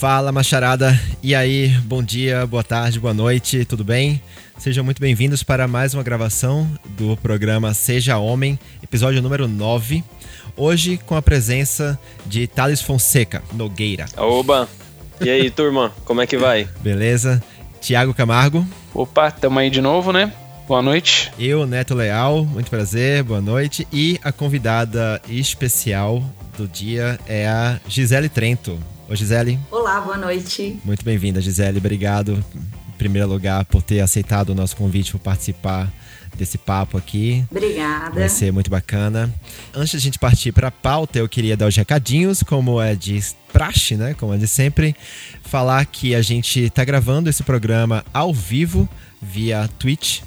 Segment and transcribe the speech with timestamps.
[0.00, 0.98] Fala, macharada.
[1.22, 4.18] E aí, bom dia, boa tarde, boa noite, tudo bem?
[4.56, 10.02] Sejam muito bem-vindos para mais uma gravação do programa Seja Homem, episódio número 9.
[10.56, 14.06] Hoje com a presença de Thales Fonseca Nogueira.
[14.16, 14.66] Oba!
[15.20, 16.66] E aí, turma, como é que vai?
[16.80, 17.42] Beleza?
[17.78, 18.66] Tiago Camargo.
[18.94, 20.32] Opa, tamo aí de novo, né?
[20.66, 21.30] Boa noite.
[21.38, 23.86] Eu, Neto Leal, muito prazer, boa noite.
[23.92, 26.24] E a convidada especial
[26.56, 28.80] do dia é a Gisele Trento.
[29.10, 29.58] Oi, Gisele.
[29.72, 30.78] Olá, boa noite.
[30.84, 31.78] Muito bem-vinda, Gisele.
[31.78, 35.92] Obrigado, em primeiro lugar, por ter aceitado o nosso convite por participar
[36.36, 37.44] desse papo aqui.
[37.50, 38.20] Obrigada.
[38.20, 39.28] Vai ser muito bacana.
[39.74, 42.94] Antes de a gente partir para a pauta, eu queria dar os recadinhos, como é
[42.94, 43.20] de
[43.52, 44.14] praxe, né?
[44.14, 44.94] Como é de sempre,
[45.42, 48.88] falar que a gente está gravando esse programa ao vivo
[49.20, 50.20] via Twitch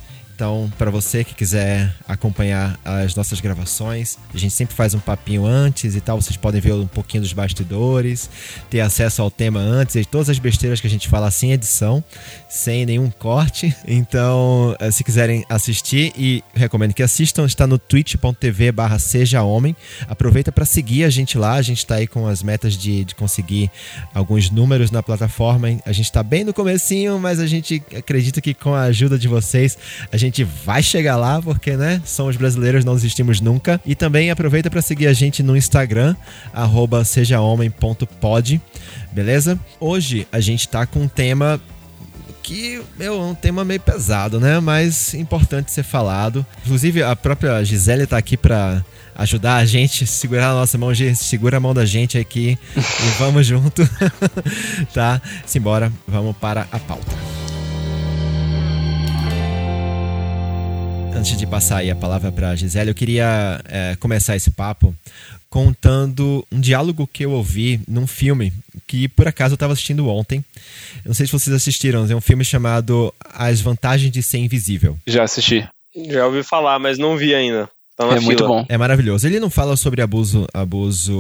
[0.44, 5.46] então, para você que quiser acompanhar as nossas gravações, a gente sempre faz um papinho
[5.46, 6.22] antes e tal.
[6.22, 8.30] Vocês podem ver um pouquinho dos bastidores,
[8.70, 12.04] ter acesso ao tema antes e todas as besteiras que a gente fala sem edição,
[12.50, 13.74] sem nenhum corte.
[13.88, 19.74] Então, eh, se quiserem assistir e recomendo que assistam, está no twitch.tv/barra Seja Homem.
[20.10, 21.54] Aproveita para seguir a gente lá.
[21.54, 23.72] A gente está aí com as metas de, de conseguir
[24.14, 25.70] alguns números na plataforma.
[25.86, 29.30] A gente está bem no comecinho, mas a gente acredita que com a ajuda de
[29.30, 29.78] vocês
[30.12, 33.82] a gente vai chegar lá, porque, né, somos brasileiros, não desistimos nunca.
[33.86, 36.16] E também aproveita para seguir a gente no Instagram,
[37.04, 38.62] sejahomem.pod,
[39.12, 39.60] beleza?
[39.82, 41.60] Hoje a gente tá com um tema
[42.44, 44.60] que é um tema meio pesado, né?
[44.60, 46.46] Mas importante ser falado.
[46.66, 48.84] Inclusive, a própria Gisele tá aqui para
[49.16, 53.48] ajudar a gente, segurar a nossa mão, segura a mão da gente aqui e vamos
[53.48, 53.88] junto,
[54.94, 55.22] tá?
[55.46, 57.43] Simbora, vamos para a pauta.
[61.16, 64.96] Antes de passar aí a palavra para a Gisele, eu queria é, começar esse papo
[65.50, 68.52] contando um diálogo que eu ouvi num filme
[68.88, 70.44] que por acaso eu estava assistindo ontem.
[70.98, 74.98] Eu não sei se vocês assistiram, é um filme chamado As Vantagens de Ser Invisível.
[75.06, 75.68] Já assisti.
[76.10, 77.70] Já ouvi falar, mas não vi ainda.
[77.96, 78.22] Tá é fila.
[78.22, 78.66] muito bom.
[78.68, 79.28] É maravilhoso.
[79.28, 81.14] Ele não fala sobre abuso, abuso,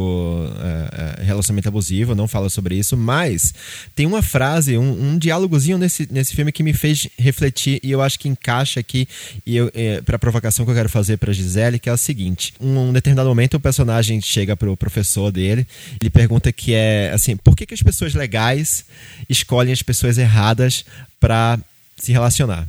[0.59, 3.53] é, é, relacionamento abusivo, não fala sobre isso, mas
[3.95, 8.01] tem uma frase, um, um diálogozinho nesse, nesse filme que me fez refletir e eu
[8.01, 9.07] acho que encaixa aqui
[9.45, 11.97] e eu, é, para a provocação que eu quero fazer para Gisele, que é o
[11.97, 15.67] seguinte: um, um determinado momento o personagem chega pro professor dele,
[16.01, 18.83] ele pergunta que é assim, por que, que as pessoas legais
[19.29, 20.83] escolhem as pessoas erradas
[21.19, 21.59] para
[21.97, 22.67] se relacionar?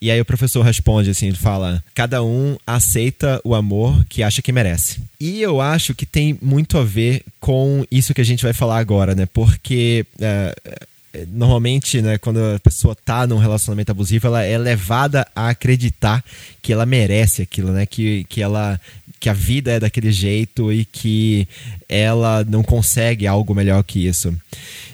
[0.00, 4.42] E aí o professor responde assim, ele fala: "Cada um aceita o amor que acha
[4.42, 5.00] que merece".
[5.20, 8.78] E eu acho que tem muito a ver com isso que a gente vai falar
[8.78, 9.26] agora, né?
[9.26, 15.26] Porque é, é normalmente, né, quando a pessoa tá num relacionamento abusivo, ela é levada
[15.34, 16.22] a acreditar
[16.62, 17.86] que ela merece aquilo, né?
[17.86, 18.80] Que, que ela
[19.20, 21.48] que a vida é daquele jeito e que
[21.88, 24.32] ela não consegue algo melhor que isso.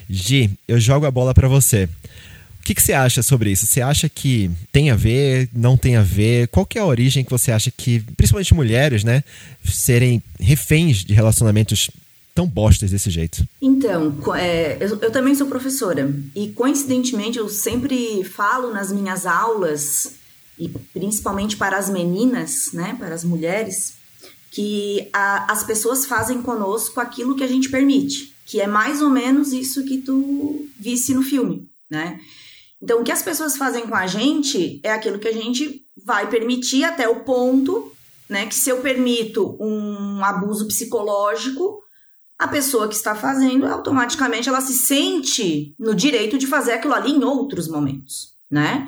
[0.09, 1.87] Gi, eu jogo a bola para você
[2.65, 3.67] que, que você acha sobre isso?
[3.67, 6.47] Você acha que tem a ver, não tem a ver?
[6.47, 9.23] Qual que é a origem que você acha que, principalmente mulheres, né,
[9.63, 11.91] serem reféns de relacionamentos
[12.33, 13.47] tão bostas desse jeito?
[13.61, 20.13] Então, é, eu, eu, também sou professora e coincidentemente eu sempre falo nas minhas aulas
[20.57, 23.93] e principalmente para as meninas, né, para as mulheres,
[24.49, 29.09] que a, as pessoas fazem conosco aquilo que a gente permite, que é mais ou
[29.11, 32.19] menos isso que tu visse no filme, né?
[32.81, 36.29] Então, o que as pessoas fazem com a gente é aquilo que a gente vai
[36.29, 37.91] permitir até o ponto,
[38.29, 41.79] né, que se eu permito um abuso psicológico,
[42.37, 47.11] a pessoa que está fazendo, automaticamente ela se sente no direito de fazer aquilo ali
[47.11, 48.87] em outros momentos, né?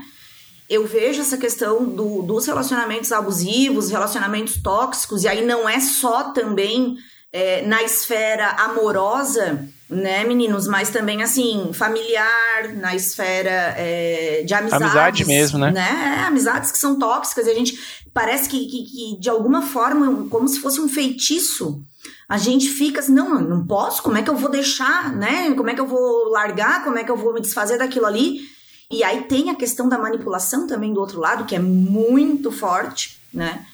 [0.69, 6.33] Eu vejo essa questão do, dos relacionamentos abusivos, relacionamentos tóxicos, e aí não é só
[6.33, 6.97] também
[7.31, 10.67] é, na esfera amorosa, né, meninos?
[10.67, 14.85] Mas também, assim, familiar, na esfera é, de amizades.
[14.85, 15.71] Amizade mesmo, né?
[15.71, 16.19] né?
[16.21, 17.79] É, amizades que são tóxicas e a gente
[18.13, 21.83] parece que, que, que, de alguma forma, como se fosse um feitiço,
[22.27, 25.53] a gente fica assim, não, não posso, como é que eu vou deixar, né?
[25.53, 28.41] Como é que eu vou largar, como é que eu vou me desfazer daquilo ali?
[28.89, 33.19] E aí tem a questão da manipulação também do outro lado, que é muito forte,
[33.33, 33.65] né?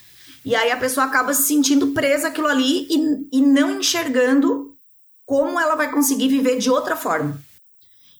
[0.45, 4.75] E aí a pessoa acaba se sentindo presa aquilo ali e, e não enxergando
[5.25, 7.39] como ela vai conseguir viver de outra forma.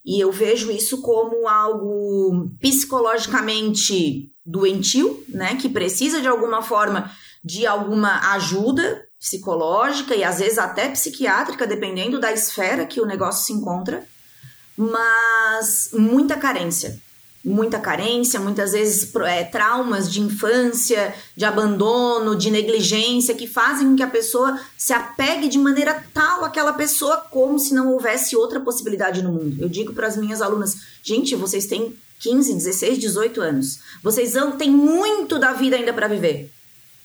[0.06, 7.10] E eu vejo isso como algo psicologicamente doentio, né, que precisa de alguma forma
[7.44, 13.46] de alguma ajuda psicológica e às vezes até psiquiátrica, dependendo da esfera que o negócio
[13.46, 14.06] se encontra,
[14.76, 17.00] mas muita carência,
[17.44, 23.96] muita carência, muitas vezes é, traumas de infância, de abandono, de negligência, que fazem com
[23.96, 28.62] que a pessoa se apegue de maneira tal àquela pessoa como se não houvesse outra
[28.62, 29.58] possibilidade no mundo.
[29.60, 33.80] Eu digo para as minhas alunas, gente, vocês têm 15, 16, 18 anos.
[34.02, 36.50] Vocês têm muito da vida ainda para viver.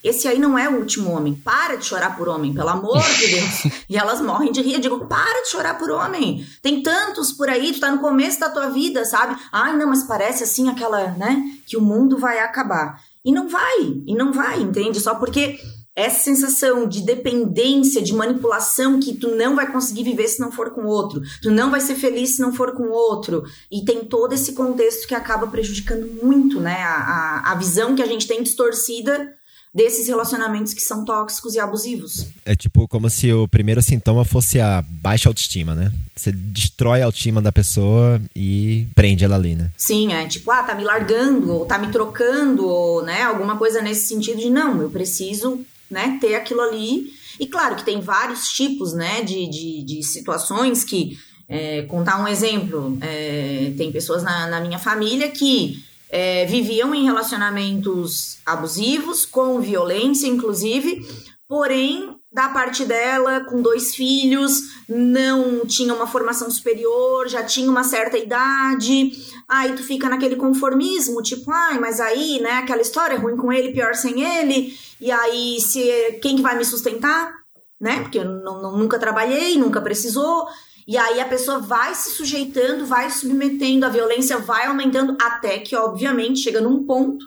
[0.02, 1.34] Esse aí não é o último homem.
[1.34, 3.82] Para de chorar por homem, pelo amor de Deus.
[3.88, 4.74] e elas morrem de rir.
[4.74, 6.46] Eu digo, para de chorar por homem.
[6.62, 9.36] Tem tantos por aí, tu tá no começo da tua vida, sabe?
[9.52, 11.42] Ai, não, mas parece assim aquela, né?
[11.66, 13.00] Que o mundo vai acabar.
[13.24, 15.00] E não vai, e não vai, entende?
[15.00, 15.58] Só porque
[15.98, 20.70] essa sensação de dependência, de manipulação que tu não vai conseguir viver se não for
[20.70, 24.32] com outro, tu não vai ser feliz se não for com outro, e tem todo
[24.32, 28.44] esse contexto que acaba prejudicando muito, né, a, a, a visão que a gente tem
[28.44, 29.28] distorcida
[29.74, 32.26] desses relacionamentos que são tóxicos e abusivos.
[32.44, 35.92] É tipo como se o primeiro sintoma fosse a baixa autoestima, né?
[36.16, 39.70] Você destrói a autoestima da pessoa e prende ela ali, né?
[39.76, 43.82] Sim, é tipo, ah, tá me largando, ou tá me trocando, ou, né, alguma coisa
[43.82, 45.60] nesse sentido de não, eu preciso,
[45.90, 47.12] né, ter aquilo ali.
[47.38, 51.16] E claro que tem vários tipos, né, de, de, de situações que,
[51.48, 57.04] é, contar um exemplo, é, tem pessoas na, na minha família que é, viviam em
[57.04, 61.06] relacionamentos abusivos, com violência, inclusive,
[61.48, 67.82] porém, da parte dela, com dois filhos, não tinha uma formação superior, já tinha uma
[67.82, 69.12] certa idade,
[69.48, 73.50] aí tu fica naquele conformismo, tipo, ai, mas aí, né, aquela história, é ruim com
[73.50, 77.32] ele, pior sem ele, e aí, se quem que vai me sustentar?
[77.80, 78.00] Né?
[78.00, 80.48] Porque eu não, nunca trabalhei, nunca precisou,
[80.88, 85.76] e aí a pessoa vai se sujeitando, vai submetendo, a violência vai aumentando, até que,
[85.76, 87.26] obviamente, chega num ponto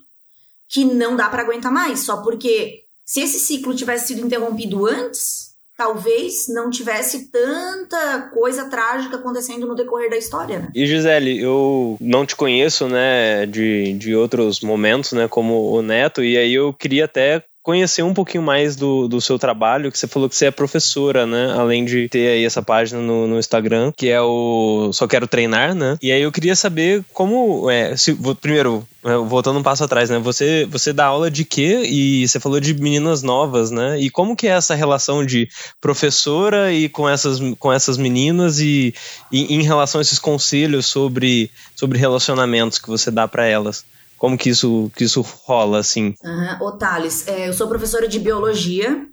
[0.68, 2.00] que não dá para aguentar mais.
[2.00, 9.18] Só porque se esse ciclo tivesse sido interrompido antes, talvez não tivesse tanta coisa trágica
[9.18, 10.70] acontecendo no decorrer da história, né?
[10.74, 16.24] E Gisele, eu não te conheço, né, de, de outros momentos, né, como o Neto,
[16.24, 20.08] e aí eu queria até conhecer um pouquinho mais do, do seu trabalho, que você
[20.08, 21.54] falou que você é professora, né?
[21.56, 25.76] Além de ter aí essa página no, no Instagram, que é o Só Quero Treinar,
[25.76, 25.98] né?
[26.02, 27.70] E aí eu queria saber como.
[27.70, 30.18] É, se, primeiro, é, voltando um passo atrás, né?
[30.20, 31.84] Você, você dá aula de quê?
[31.86, 34.00] E você falou de meninas novas, né?
[34.00, 35.48] E como que é essa relação de
[35.80, 38.94] professora e com essas, com essas meninas e,
[39.32, 43.86] e em relação a esses conselhos sobre, sobre relacionamentos que você dá para elas?
[44.22, 46.14] Como que isso, que isso rola, assim?
[46.24, 46.68] Uhum.
[46.68, 49.04] Ô, Thales, é, eu sou professora de biologia,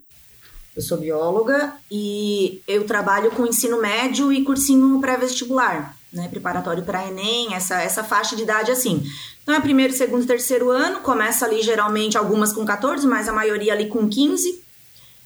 [0.76, 6.28] eu sou bióloga e eu trabalho com ensino médio e cursinho pré-vestibular, né?
[6.28, 9.02] Preparatório para Enem, essa, essa faixa de idade assim.
[9.42, 13.72] Então é primeiro, segundo, terceiro ano, começa ali geralmente algumas com 14, mas a maioria
[13.72, 14.62] ali com 15.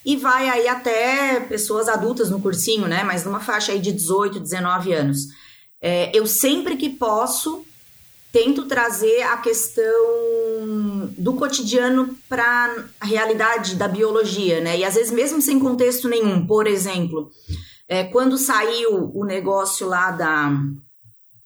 [0.07, 3.03] E vai aí até pessoas adultas no cursinho, né?
[3.03, 5.27] Mas numa faixa aí de 18, 19 anos.
[5.81, 7.65] É, eu sempre que posso
[8.33, 9.93] tento trazer a questão
[11.19, 14.79] do cotidiano para a realidade da biologia, né?
[14.79, 16.47] E às vezes mesmo sem contexto nenhum.
[16.47, 17.31] Por exemplo,
[17.87, 20.51] é, quando saiu o negócio lá da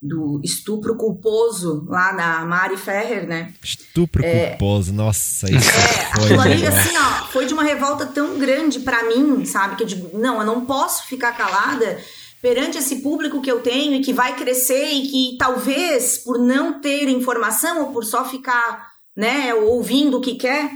[0.01, 3.53] do estupro culposo lá na Mari Ferrer, né?
[3.65, 6.39] Estupro é, culposo, nossa, isso é, foi.
[6.39, 9.75] Ali, assim, ó, foi de uma revolta tão grande para mim, sabe?
[9.75, 11.99] Que eu digo, não, eu não posso ficar calada
[12.47, 16.81] perante esse público que eu tenho e que vai crescer e que talvez por não
[16.81, 20.71] ter informação ou por só ficar né, ouvindo o que quer,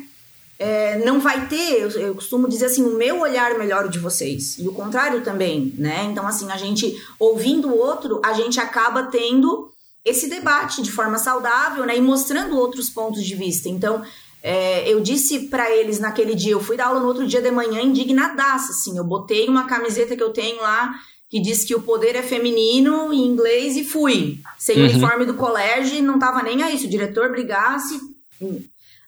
[0.59, 4.59] é, não vai ter, eu, eu, costumo dizer assim, o meu olhar melhor de vocês.
[4.59, 6.09] E o contrário também, né?
[6.11, 9.71] Então, assim, a gente, ouvindo o outro, a gente acaba tendo
[10.04, 11.97] esse debate de forma saudável, né?
[11.97, 13.68] E mostrando outros pontos de vista.
[13.68, 14.02] Então,
[14.42, 17.50] é, eu disse para eles naquele dia, eu fui dar aula no outro dia de
[17.52, 20.99] manhã indignadaça, assim, eu botei uma camiseta que eu tenho lá
[21.30, 24.40] que diz que o poder é feminino em inglês e fui.
[24.58, 24.84] Sem uhum.
[24.84, 26.76] uniforme do colégio, não tava nem aí.
[26.76, 28.00] Se o diretor brigasse.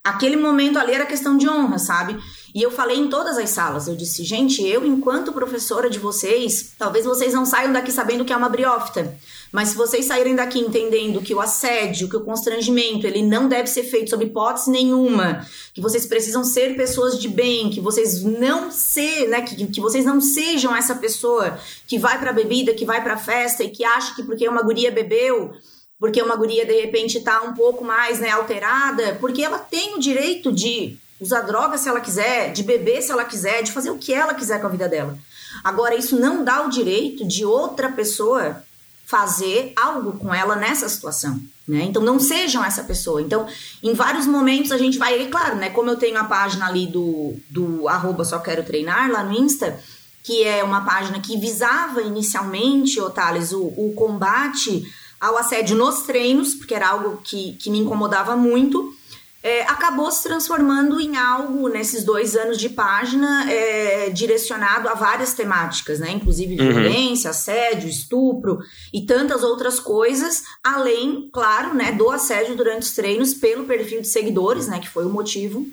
[0.03, 2.17] Aquele momento ali era questão de honra, sabe?
[2.53, 3.87] E eu falei em todas as salas.
[3.87, 8.33] Eu disse, gente, eu, enquanto professora de vocês, talvez vocês não saiam daqui sabendo que
[8.33, 9.17] é uma briófita.
[9.51, 13.67] Mas se vocês saírem daqui entendendo que o assédio, que o constrangimento, ele não deve
[13.67, 18.71] ser feito sob hipótese nenhuma, que vocês precisam ser pessoas de bem, que vocês não
[18.71, 21.57] ser, né, que, que vocês não sejam essa pessoa
[21.87, 24.91] que vai pra bebida, que vai pra festa e que acha que porque uma guria
[24.91, 25.53] bebeu,
[25.99, 29.99] porque uma guria de repente tá um pouco mais, né, alterada, porque ela tem o
[29.99, 33.97] direito de usar droga se ela quiser, de beber se ela quiser, de fazer o
[33.97, 35.17] que ela quiser com a vida dela.
[35.63, 38.63] Agora, isso não dá o direito de outra pessoa
[39.05, 41.39] fazer algo com ela nessa situação.
[41.67, 41.83] Né?
[41.83, 43.21] Então não sejam essa pessoa.
[43.21, 43.47] Então,
[43.81, 45.69] em vários momentos a gente vai, e claro, né?
[45.69, 49.79] Como eu tenho a página ali do, do arroba só quero treinar lá no Insta,
[50.23, 54.83] que é uma página que visava inicialmente, Otales, o, o combate
[55.23, 58.93] ao assédio nos treinos, porque era algo que, que me incomodava muito,
[59.41, 65.33] é, acabou se transformando em algo nesses dois anos de página é, direcionado a várias
[65.33, 66.11] temáticas, né?
[66.11, 66.73] Inclusive uhum.
[66.73, 68.59] violência, assédio, estupro
[68.93, 74.07] e tantas outras coisas, além, claro, né, do assédio durante os treinos pelo perfil de
[74.07, 74.79] seguidores, né?
[74.79, 75.65] Que foi o motivo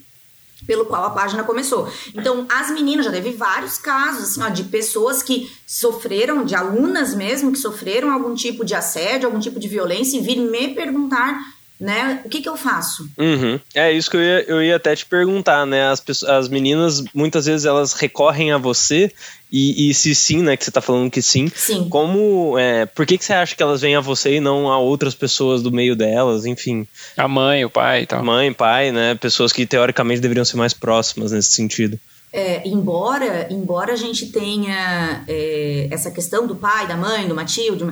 [0.67, 1.91] pelo qual a página começou.
[2.15, 7.15] Então, as meninas, já teve vários casos, assim, ó, de pessoas que sofreram, de alunas
[7.15, 11.39] mesmo, que sofreram algum tipo de assédio, algum tipo de violência e vir me perguntar
[11.81, 12.21] né?
[12.27, 13.09] O que, que eu faço?
[13.17, 13.59] Uhum.
[13.75, 15.89] É isso que eu ia, eu ia até te perguntar, né?
[15.89, 19.11] As, pessoas, as meninas, muitas vezes, elas recorrem a você
[19.51, 20.59] e, e se sim, né?
[20.59, 21.51] Que você tá falando que sim.
[21.57, 21.89] Sim.
[21.89, 24.79] Como, é, por que, que você acha que elas vêm a você e não a
[24.79, 26.87] outras pessoas do meio delas, enfim?
[27.17, 28.23] A mãe, o pai e tal.
[28.23, 29.15] Mãe, pai, né?
[29.15, 31.99] Pessoas que teoricamente deveriam ser mais próximas nesse sentido.
[32.33, 37.85] É, embora, embora a gente tenha é, essa questão do pai, da mãe, do Matilde,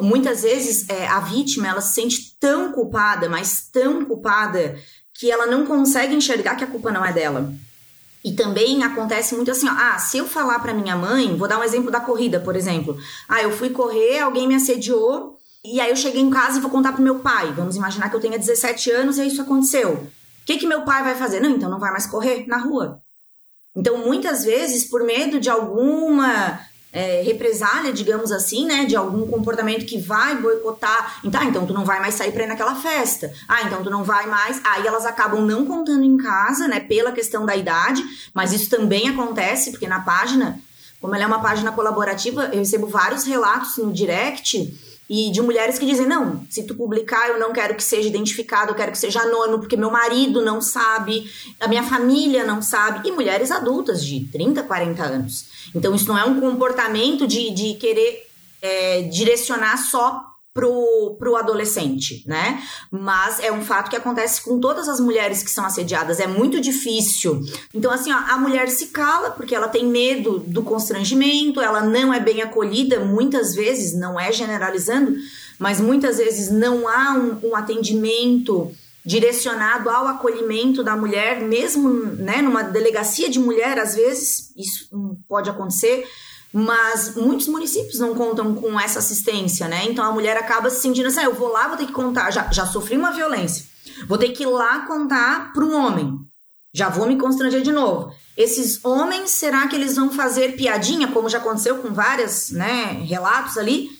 [0.00, 4.78] muitas vezes é, a vítima ela se sente tão culpada, mas tão culpada
[5.12, 7.52] que ela não consegue enxergar que a culpa não é dela.
[8.24, 11.58] E também acontece muito assim, ó, ah, se eu falar para minha mãe, vou dar
[11.58, 12.96] um exemplo da corrida, por exemplo.
[13.28, 16.70] Ah, eu fui correr, alguém me assediou, e aí eu cheguei em casa e vou
[16.70, 17.52] contar pro meu pai.
[17.52, 19.92] Vamos imaginar que eu tenha 17 anos e isso aconteceu.
[19.92, 20.10] O
[20.46, 21.40] que que meu pai vai fazer?
[21.40, 23.00] Não, então não vai mais correr na rua.
[23.76, 26.60] Então, muitas vezes, por medo de alguma
[26.94, 31.18] é, represália, digamos assim, né, de algum comportamento que vai boicotar.
[31.24, 33.32] Então, ah, então tu não vai mais sair para ir naquela festa.
[33.48, 34.60] Ah, então tu não vai mais.
[34.64, 38.00] Aí elas acabam não contando em casa, né, pela questão da idade,
[38.32, 40.60] mas isso também acontece porque na página,
[41.00, 45.78] como ela é uma página colaborativa, eu recebo vários relatos no direct e de mulheres
[45.78, 48.98] que dizem: não, se tu publicar, eu não quero que seja identificado, eu quero que
[48.98, 51.30] seja anônimo, porque meu marido não sabe,
[51.60, 53.08] a minha família não sabe.
[53.08, 55.46] E mulheres adultas de 30, 40 anos.
[55.74, 58.26] Então, isso não é um comportamento de, de querer
[58.62, 62.62] é, direcionar só pro, pro adolescente, né?
[62.88, 66.60] Mas é um fato que acontece com todas as mulheres que são assediadas, é muito
[66.60, 67.40] difícil.
[67.74, 72.14] Então, assim, ó, a mulher se cala porque ela tem medo do constrangimento, ela não
[72.14, 75.16] é bem acolhida, muitas vezes, não é generalizando,
[75.58, 78.70] mas muitas vezes não há um, um atendimento
[79.04, 84.88] direcionado ao acolhimento da mulher, mesmo né, numa delegacia de mulher, às vezes, isso
[85.28, 86.06] pode acontecer,
[86.56, 89.86] mas muitos municípios não contam com essa assistência, né?
[89.86, 92.30] Então a mulher acaba se sentindo assim: ah, eu vou lá, vou ter que contar,
[92.30, 93.66] já, já sofri uma violência,
[94.06, 96.16] vou ter que ir lá contar para um homem,
[96.72, 98.14] já vou me constranger de novo.
[98.36, 103.58] Esses homens, será que eles vão fazer piadinha, como já aconteceu com vários né, relatos
[103.58, 103.90] ali,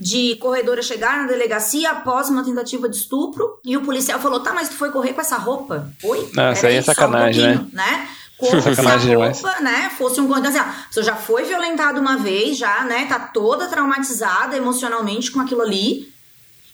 [0.00, 4.54] de corredora chegar na delegacia após uma tentativa de estupro e o policial falou: tá,
[4.54, 5.92] mas tu foi correr com essa roupa?
[6.02, 6.30] Oi?
[6.32, 7.68] Nossa, aí é sacanagem, um né?
[7.72, 8.08] né?
[8.38, 12.16] Como se a roupa, né, fosse um então, assim, ó, você já foi violentado uma
[12.16, 16.12] vez, já, né, tá toda traumatizada emocionalmente com aquilo ali,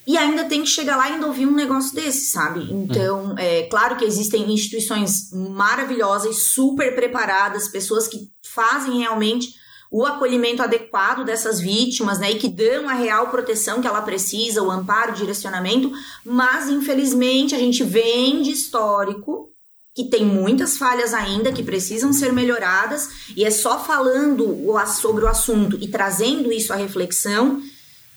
[0.07, 2.71] e ainda tem que chegar lá e ainda ouvir um negócio desse, sabe?
[2.71, 3.35] Então, hum.
[3.39, 9.55] é claro que existem instituições maravilhosas, super preparadas, pessoas que fazem realmente
[9.91, 14.63] o acolhimento adequado dessas vítimas, né, e que dão a real proteção que ela precisa,
[14.63, 15.91] o amparo, o direcionamento,
[16.25, 19.54] mas infelizmente a gente vem de histórico
[19.95, 25.29] que tem muitas falhas ainda que precisam ser melhoradas, e é só falando sobre o
[25.29, 27.63] assunto e trazendo isso à reflexão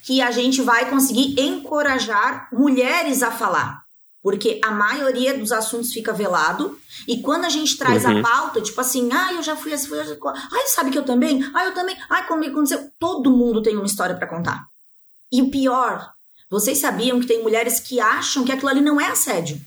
[0.02, 3.82] que a gente vai conseguir encorajar mulheres a falar.
[4.20, 8.18] Porque a maioria dos assuntos fica velado, e quando a gente traz uhum.
[8.18, 10.18] a pauta, tipo assim, ah, eu já fui assim, fui assim,
[10.52, 11.48] ai, sabe que eu também?
[11.54, 12.90] Ah, eu também, ai, comigo aconteceu.
[12.98, 14.66] Todo mundo tem uma história para contar.
[15.30, 16.10] E o pior,
[16.50, 19.60] vocês sabiam que tem mulheres que acham que aquilo ali não é assédio.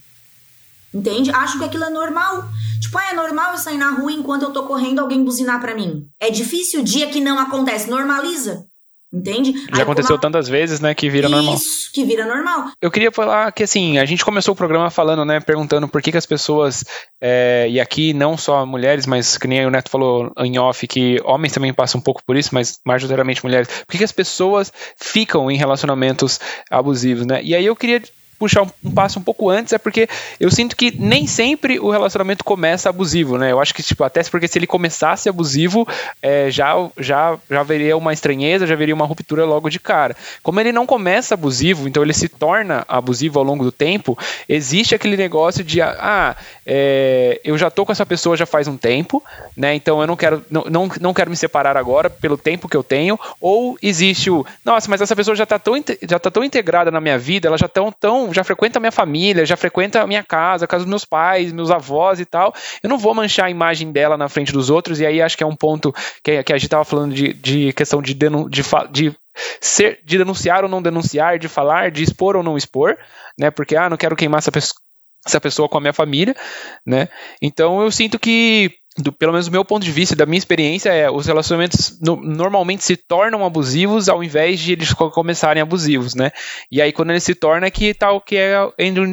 [0.94, 1.30] Entende?
[1.30, 2.44] Acho que aquilo é normal.
[2.80, 5.74] Tipo, ah, é normal eu sair na rua enquanto eu tô correndo alguém buzinar para
[5.74, 6.06] mim.
[6.20, 7.88] É difícil o dia que não acontece.
[7.88, 8.66] Normaliza.
[9.12, 9.52] Entende?
[9.52, 11.54] Já Aí, aconteceu tantas vezes, né, que vira Isso, normal.
[11.54, 12.70] Isso, que vira normal.
[12.80, 16.10] Eu queria falar que, assim, a gente começou o programa falando, né, perguntando por que,
[16.10, 16.82] que as pessoas,
[17.20, 21.20] é, e aqui não só mulheres, mas que nem o Neto falou em off, que
[21.24, 24.72] homens também passam um pouco por isso, mas majoritariamente mulheres, por que, que as pessoas
[24.96, 27.42] ficam em relacionamentos abusivos, né?
[27.42, 28.00] E aí eu queria
[28.42, 30.08] puxar um, um, passo um pouco antes, é porque
[30.40, 33.52] eu sinto que nem sempre o relacionamento começa abusivo, né?
[33.52, 35.86] Eu acho que, tipo, até porque se ele começasse abusivo,
[36.20, 40.16] é, já, já, já haveria uma estranheza, já haveria uma ruptura logo de cara.
[40.42, 44.18] Como ele não começa abusivo, então ele se torna abusivo ao longo do tempo,
[44.48, 46.34] existe aquele negócio de, ah,
[46.66, 49.22] é, eu já tô com essa pessoa já faz um tempo,
[49.56, 49.72] né?
[49.76, 52.82] Então eu não quero, não, não, não quero me separar agora pelo tempo que eu
[52.82, 55.74] tenho, ou existe o, nossa, mas essa pessoa já tá tão,
[56.08, 58.92] já tá tão integrada na minha vida, ela já tão, tão já frequenta a minha
[58.92, 62.54] família, já frequenta a minha casa, a casa dos meus pais, meus avós e tal.
[62.82, 65.44] Eu não vou manchar a imagem dela na frente dos outros, e aí acho que
[65.44, 68.62] é um ponto que, que a gente estava falando de, de questão de, denu, de,
[68.90, 69.16] de
[69.60, 72.96] ser, de denunciar ou não denunciar, de falar, de expor ou não expor,
[73.38, 73.50] né?
[73.50, 74.80] Porque, ah, não quero queimar essa pessoa
[75.24, 76.34] essa pessoa com a minha família,
[76.84, 77.08] né?
[77.40, 80.90] Então eu sinto que do, pelo menos do meu ponto de vista, da minha experiência,
[80.90, 86.30] é os relacionamentos no, normalmente se tornam abusivos ao invés de eles começarem abusivos, né?
[86.70, 88.56] E aí quando ele se torna que tal que é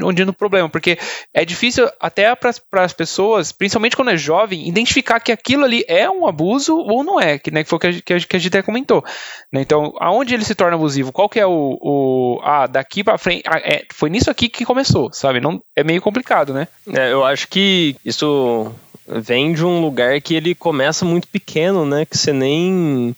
[0.04, 0.98] onde no problema, porque
[1.34, 6.10] é difícil até para as pessoas, principalmente quando é jovem, identificar que aquilo ali é
[6.10, 8.40] um abuso ou não é, que, né, foi o que a, que a, que a
[8.40, 9.04] gente até comentou.
[9.52, 9.62] Né?
[9.62, 11.12] Então, aonde ele se torna abusivo?
[11.12, 14.66] Qual que é o, o ah, daqui para frente, ah, é, foi nisso aqui que
[14.66, 15.40] começou, sabe?
[15.40, 16.68] Não é meio complicado, né?
[16.94, 18.74] É, eu acho que isso
[19.10, 22.06] vem de um lugar que ele começa muito pequeno, né?
[22.06, 23.16] Que você nem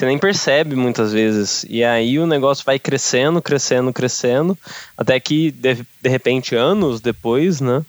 [0.00, 1.66] você nem percebe muitas vezes.
[1.68, 4.58] E aí o negócio vai crescendo, crescendo, crescendo,
[4.96, 7.84] até que de, de repente anos depois, né,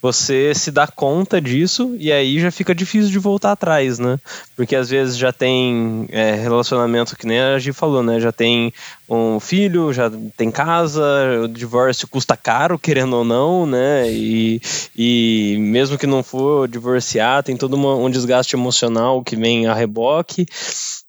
[0.00, 4.18] você se dá conta disso e aí já fica difícil de voltar atrás, né?
[4.54, 8.20] Porque às vezes já tem é, relacionamento que nem a Gi falou, né?
[8.20, 8.72] Já tem
[9.08, 11.02] um filho, já tem casa,
[11.44, 14.10] o divórcio custa caro, querendo ou não, né?
[14.10, 14.60] E,
[14.96, 19.74] e mesmo que não for divorciar, tem todo uma, um desgaste emocional que vem a
[19.74, 20.46] reboque.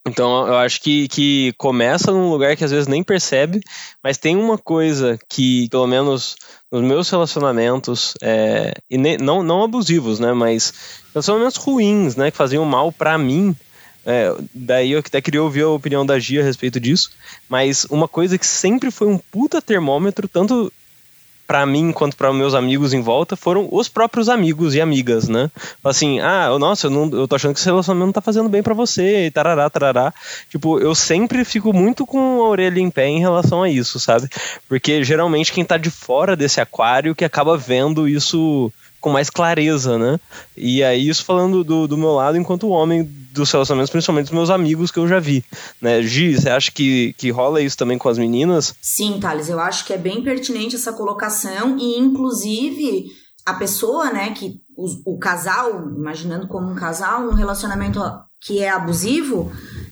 [0.08, 3.62] Então eu acho que, que começa num lugar que às vezes nem percebe,
[4.04, 6.36] mas tem uma coisa que, pelo menos
[6.72, 10.34] nos meus relacionamentos, é, e ne, não, não abusivos, né?
[10.34, 10.74] Mas
[11.14, 12.32] relacionamentos ruins, né?
[12.32, 13.56] Que faziam mal para mim.
[14.06, 17.12] É, daí eu até queria ouvir a opinião da Gia a respeito disso.
[17.50, 20.72] Mas uma coisa que sempre foi um puta termômetro, tanto
[21.48, 25.50] para mim quanto para meus amigos em volta foram os próprios amigos e amigas, né?
[25.84, 28.62] Assim, ah, nossa, eu, não, eu tô achando que esse relacionamento não tá fazendo bem
[28.62, 30.13] para você, e tarará, tarará.
[30.50, 34.27] Tipo, eu sempre fico muito com a orelha em pé em relação a isso, sabe?
[34.68, 39.98] Porque geralmente quem tá de fora desse aquário que acaba vendo isso com mais clareza,
[39.98, 40.20] né?
[40.56, 44.50] E aí, isso falando do, do meu lado enquanto homem dos relacionamentos, principalmente dos meus
[44.50, 45.44] amigos que eu já vi,
[45.82, 46.01] né?
[46.01, 48.75] Gi, você acha que, que rola isso também com as meninas?
[48.82, 53.06] Sim, Thales, eu acho que é bem pertinente essa colocação e, inclusive,
[53.46, 58.02] a pessoa, né, que o, o casal, imaginando como um casal, um relacionamento
[58.39, 59.52] que é abusivo,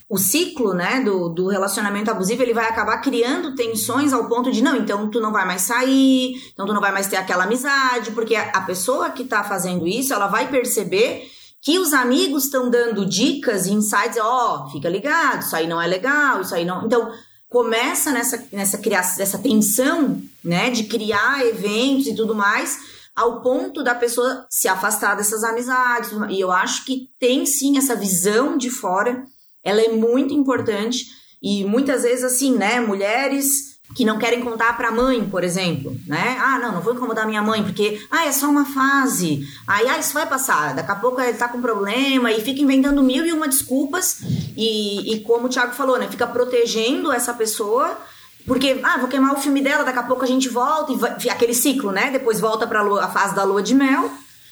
[0.10, 4.62] o ciclo, né, do, do relacionamento abusivo, ele vai acabar criando tensões ao ponto de,
[4.62, 8.12] não, então tu não vai mais sair, então tu não vai mais ter aquela amizade,
[8.12, 11.32] porque a, a pessoa que tá fazendo isso, ela vai perceber
[11.66, 15.82] que os amigos estão dando dicas e insights, ó, oh, fica ligado, isso aí não
[15.82, 16.86] é legal, isso aí não.
[16.86, 17.12] Então,
[17.50, 22.78] começa nessa, nessa criação, dessa tensão, né, de criar eventos e tudo mais,
[23.16, 26.12] ao ponto da pessoa se afastar dessas amizades.
[26.30, 29.26] E eu acho que tem sim essa visão de fora
[29.64, 31.08] ela é muito importante
[31.42, 35.96] e muitas vezes assim, né, mulheres que não querem contar para a mãe, por exemplo,
[36.08, 36.38] né?
[36.40, 39.48] Ah, não, não vou incomodar minha mãe porque ah, é só uma fase.
[39.68, 40.74] Aí ah, isso vai passar.
[40.74, 44.22] Daqui a pouco ele tá com problema e fica inventando mil e uma desculpas
[44.58, 47.98] e, e como o Thiago falou, né, fica protegendo essa pessoa
[48.46, 51.12] porque, ah, vou queimar o filme dela, daqui a pouco a gente volta e vai,
[51.30, 52.12] aquele ciclo, né?
[52.12, 54.12] Depois volta para a fase da lua de mel.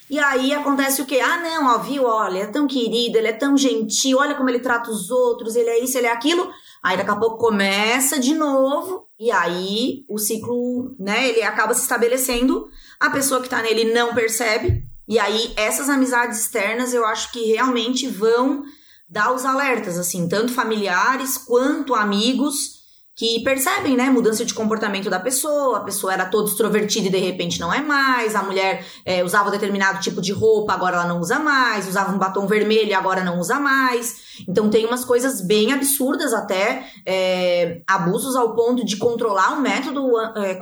[0.09, 1.19] E aí acontece o quê?
[1.19, 2.05] Ah, não, ó, viu?
[2.05, 5.69] Olha, é tão querido, ele é tão gentil, olha como ele trata os outros, ele
[5.69, 6.49] é isso, ele é aquilo.
[6.81, 11.81] Aí daqui a pouco começa de novo, e aí o ciclo, né, ele acaba se
[11.81, 12.67] estabelecendo.
[12.99, 17.51] A pessoa que tá nele não percebe, e aí essas amizades externas eu acho que
[17.51, 18.63] realmente vão
[19.09, 22.82] dar os alertas, assim, tanto familiares quanto amigos
[23.15, 27.17] que percebem, né, mudança de comportamento da pessoa, a pessoa era toda extrovertida e de
[27.17, 31.19] repente não é mais, a mulher é, usava determinado tipo de roupa, agora ela não
[31.19, 34.23] usa mais, usava um batom vermelho e agora não usa mais.
[34.47, 40.19] Então tem umas coisas bem absurdas até, é, abusos ao ponto de controlar o método
[40.37, 40.59] é,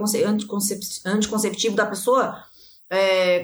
[1.05, 2.35] anticonceptivo da pessoa.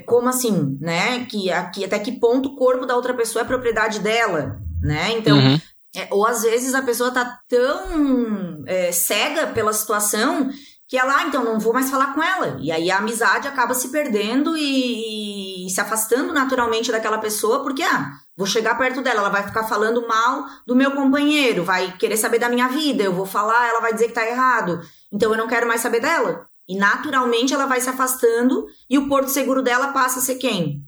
[0.05, 1.25] Como assim, né?
[1.25, 5.13] Que, que até que ponto o corpo da outra pessoa é propriedade dela, né?
[5.17, 5.57] Então, uhum.
[5.95, 10.49] É, ou às vezes a pessoa tá tão é, cega pela situação
[10.87, 12.57] que ela, ah, então não vou mais falar com ela.
[12.61, 17.83] E aí a amizade acaba se perdendo e, e, se afastando naturalmente daquela pessoa, porque,
[17.83, 22.15] ah, vou chegar perto dela, ela vai ficar falando mal do meu companheiro, vai querer
[22.15, 24.79] saber da minha vida, eu vou falar, ela vai dizer que tá errado.
[25.11, 26.47] Então eu não quero mais saber dela.
[26.69, 30.83] E naturalmente ela vai se afastando e o porto seguro dela passa a ser quem?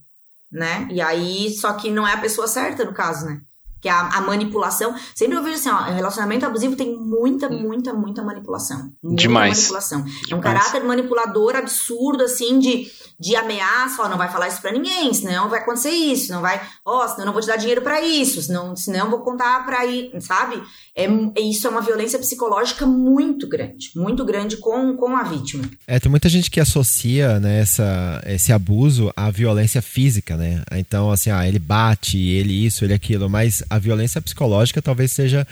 [0.51, 0.87] Né?
[0.91, 3.41] E aí, só que não é a pessoa certa no caso, né?
[3.81, 4.93] Que é a, a, manipulação.
[5.15, 8.91] Sempre eu vejo assim, ó, relacionamento abusivo tem muita, muita, muita manipulação.
[9.01, 9.57] Muita Demais.
[9.57, 10.05] manipulação.
[10.29, 12.87] É um caráter manipulador absurdo, assim, de,
[13.19, 16.61] de ameaça, ó, não vai falar isso pra ninguém, senão vai acontecer isso, não vai,
[16.85, 19.65] ó, senão eu não vou te dar dinheiro para isso, senão, senão eu vou contar
[19.65, 20.61] pra ir, sabe?
[20.95, 21.07] É,
[21.41, 25.63] isso é uma violência psicológica muito grande, muito grande com, com a vítima.
[25.87, 30.63] É, tem muita gente que associa, né, essa, esse abuso à violência física, né?
[30.73, 35.45] Então, assim, ah, ele bate, ele isso, ele aquilo, mas a violência psicológica talvez seja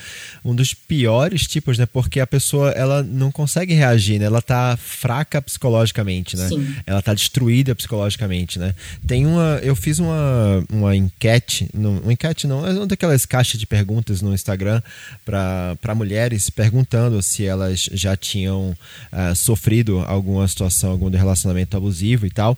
[0.44, 1.86] um dos piores tipos, né?
[1.86, 4.26] Porque a pessoa ela não consegue reagir, né?
[4.26, 6.48] Ela tá fraca psicologicamente, né?
[6.50, 6.76] Sim.
[6.86, 8.74] Ela tá destruída psicologicamente, né?
[9.06, 13.60] Tem uma, eu fiz uma, uma enquete, não, uma enquete não, é uma daquelas caixas
[13.60, 14.82] de perguntas no Instagram
[15.26, 18.76] para mulheres perguntando se elas já tinham
[19.12, 22.58] uh, sofrido alguma situação, algum relacionamento abusivo e tal.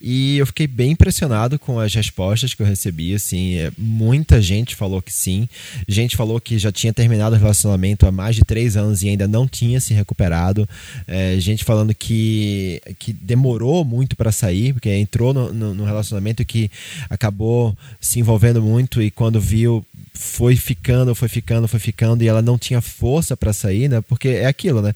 [0.00, 4.74] E eu fiquei bem impressionado com as respostas que eu recebi, assim, é, muita gente
[4.74, 5.48] falou falou que sim.
[5.86, 9.26] Gente falou que já tinha terminado o relacionamento há mais de três anos e ainda
[9.26, 10.68] não tinha se recuperado.
[11.06, 16.44] É, gente falando que, que demorou muito para sair, porque entrou no, no, no relacionamento
[16.44, 16.70] que
[17.08, 19.84] acabou se envolvendo muito e quando viu
[20.14, 24.00] foi ficando, foi ficando, foi ficando e ela não tinha força para sair, né?
[24.00, 24.92] Porque é aquilo, né?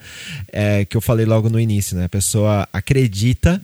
[0.52, 2.06] É, que eu falei logo no início, né?
[2.06, 3.62] A pessoa acredita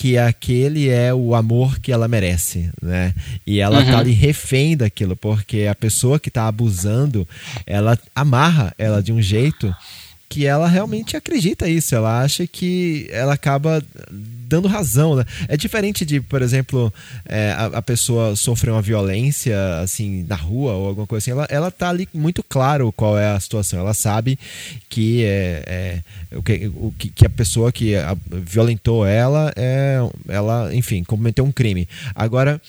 [0.00, 3.14] que aquele é o amor que ela merece, né?
[3.46, 3.92] E ela tá uhum.
[3.92, 7.28] tá ali refém daquilo, porque a pessoa que tá abusando,
[7.66, 9.76] ela amarra ela de um jeito
[10.26, 13.84] que ela realmente acredita isso, ela acha que ela acaba
[14.50, 15.24] dando razão, né?
[15.46, 16.92] É diferente de, por exemplo,
[17.24, 21.46] é, a, a, pessoa sofrer uma violência, assim, na rua ou alguma coisa assim, ela,
[21.48, 24.36] ela tá ali muito claro qual é a situação, ela sabe
[24.88, 27.94] que é, é o, que, o que a pessoa que
[28.26, 31.88] violentou ela, é, ela, enfim, cometeu um crime.
[32.12, 32.60] Agora,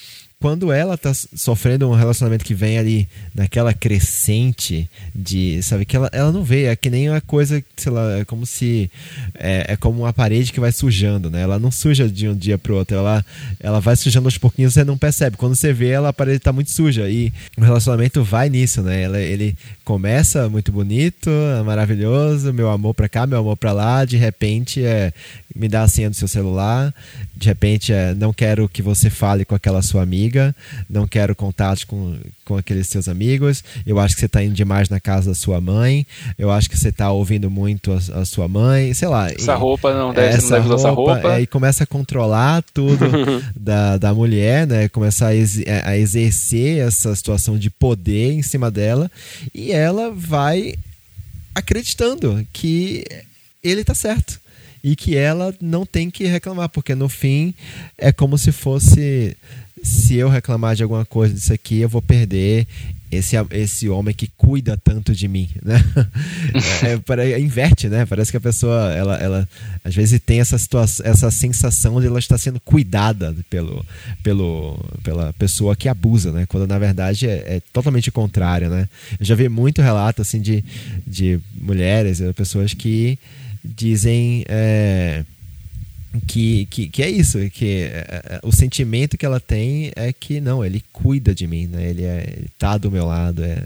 [0.42, 6.10] quando ela tá sofrendo um relacionamento que vem ali naquela crescente de, sabe, que ela,
[6.12, 8.90] ela não vê, é que nem uma coisa, sei lá, é como se,
[9.36, 11.44] é, é como uma parede que vai sujando, né?
[11.44, 13.24] Ela não suja de um dia pro outro, ela,
[13.60, 15.38] ela vai sujando aos pouquinhos, você não percebe.
[15.38, 19.04] Quando você vê, ela, a parede tá muito suja e o relacionamento vai nisso, né?
[19.04, 21.30] Ela, ele começa muito bonito,
[21.64, 25.14] maravilhoso, meu amor pra cá, meu amor pra lá, de repente é,
[25.56, 26.94] me dá a senha do seu celular,
[27.36, 30.56] de repente é, não quero que você fale com aquela sua amiga,
[30.90, 34.90] não quero contato com, com aqueles seus amigos, eu acho que você está indo demais
[34.90, 36.06] na casa da sua mãe,
[36.38, 39.30] eu acho que você está ouvindo muito a, a, sua mãe, sei lá.
[39.30, 41.34] Essa e, roupa não deve, essa não deve roupa, essa roupa.
[41.36, 43.06] É, e começa a controlar tudo
[43.56, 44.90] da, da mulher, né?
[44.90, 49.10] Começa a, ex, a exercer essa situação de poder em cima dela
[49.54, 50.76] e ela vai
[51.54, 53.06] acreditando que
[53.64, 54.41] ele está certo
[54.84, 57.54] e que ela não tem que reclamar, porque no fim
[57.98, 59.38] é como se fosse
[59.84, 62.68] se eu reclamar de alguma coisa disso aqui, eu vou perder
[63.12, 65.84] esse, esse homem que cuida tanto de mim, né?
[66.84, 68.06] É, é, inverte, né?
[68.06, 69.48] Parece que a pessoa, ela, ela
[69.84, 73.86] às vezes tem essa situação, essa sensação de ela estar sendo cuidada pelo,
[74.24, 76.46] pelo, pela pessoa que abusa, né?
[76.48, 78.90] Quando na verdade é, é totalmente o contrário, né?
[79.20, 80.64] Eu já vi muito relato assim de,
[81.06, 83.20] de mulheres, pessoas que
[83.64, 85.24] dizem é,
[86.28, 90.42] que, que, que é isso, que é, é, o sentimento que ela tem é que
[90.42, 91.90] não, ele cuida de mim, né?
[91.90, 93.58] Ele, é, ele tá do meu lado, é,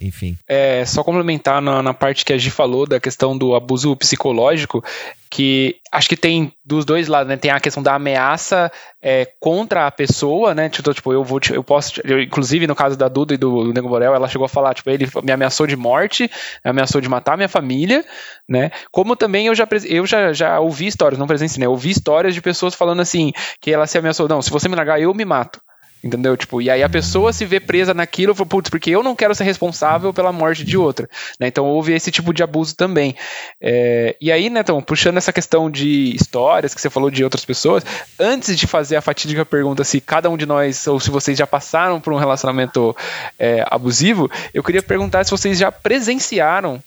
[0.00, 0.36] enfim.
[0.46, 4.84] É, só complementar na, na parte que a Gi falou da questão do abuso psicológico,
[5.30, 7.36] que acho que tem dos dois lados, né?
[7.36, 10.68] Tem a questão da ameaça é, contra a pessoa, né?
[10.68, 13.72] Tipo, tipo eu vou, eu posso, eu, inclusive no caso da Duda e do, do
[13.72, 16.28] Nego Borel, ela chegou a falar, tipo, ele me ameaçou de morte,
[16.64, 18.04] me ameaçou de matar minha família,
[18.48, 18.72] né?
[18.90, 21.66] Como também eu já, eu já, já ouvi histórias, não presenciei, né?
[21.66, 24.74] Eu ouvi histórias de pessoas falando assim, que ela se ameaçou, não, se você me
[24.74, 25.60] largar, eu me mato.
[26.02, 26.36] Entendeu?
[26.36, 29.34] Tipo, e aí a pessoa se vê presa naquilo, fala, putz, porque eu não quero
[29.34, 31.08] ser responsável pela morte de outra.
[31.38, 31.48] Né?
[31.48, 33.14] Então houve esse tipo de abuso também.
[33.60, 37.44] É, e aí, né, então, puxando essa questão de histórias que você falou de outras
[37.44, 37.84] pessoas,
[38.18, 41.46] antes de fazer a fatídica pergunta se cada um de nós, ou se vocês já
[41.46, 42.96] passaram por um relacionamento
[43.38, 46.82] é, abusivo, eu queria perguntar se vocês já presenciaram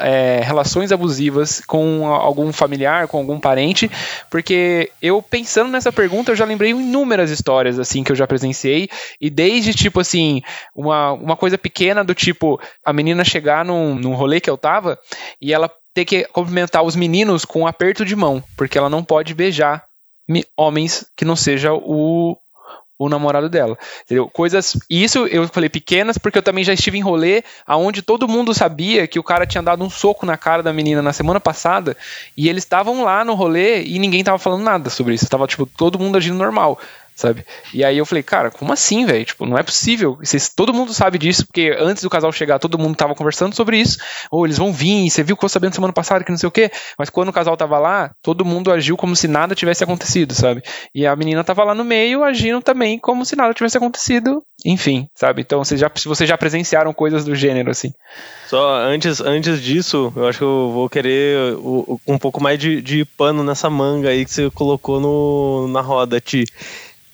[0.00, 3.90] é, relações abusivas com algum familiar, com algum parente,
[4.30, 8.88] porque eu pensando nessa pergunta, eu já lembrei inúmeras histórias assim que eu já presenciei,
[9.20, 10.42] e desde tipo assim,
[10.74, 14.98] uma, uma coisa pequena do tipo, a menina chegar num, num rolê que eu tava
[15.40, 19.02] e ela ter que cumprimentar os meninos com um aperto de mão, porque ela não
[19.02, 19.84] pode beijar
[20.56, 22.36] homens que não seja o,
[22.98, 23.78] o namorado dela.
[24.04, 24.28] Entendeu?
[24.28, 24.76] Coisas.
[24.90, 29.06] Isso eu falei pequenas, porque eu também já estive em rolê aonde todo mundo sabia
[29.06, 31.96] que o cara tinha dado um soco na cara da menina na semana passada.
[32.36, 35.28] E eles estavam lá no rolê e ninguém tava falando nada sobre isso.
[35.28, 36.78] Tava, tipo, todo mundo agindo normal.
[37.18, 37.44] Sabe?
[37.74, 39.24] E aí eu falei, cara, como assim, velho?
[39.24, 40.16] Tipo, não é possível.
[40.22, 43.76] Vocês, todo mundo sabe disso, porque antes do casal chegar, todo mundo tava conversando sobre
[43.76, 43.98] isso.
[44.30, 46.52] Ou eles vão vir, você viu que eu sabendo semana passada que não sei o
[46.52, 46.70] quê.
[46.96, 50.62] Mas quando o casal tava lá, todo mundo agiu como se nada tivesse acontecido, sabe?
[50.94, 54.40] E a menina tava lá no meio, agindo também como se nada tivesse acontecido.
[54.64, 55.42] Enfim, sabe?
[55.42, 57.92] Então, vocês já, vocês já presenciaram coisas do gênero, assim.
[58.46, 61.56] Só antes, antes disso, eu acho que eu vou querer
[62.06, 66.20] um pouco mais de, de pano nessa manga aí que você colocou no, na roda,
[66.20, 66.44] Ti.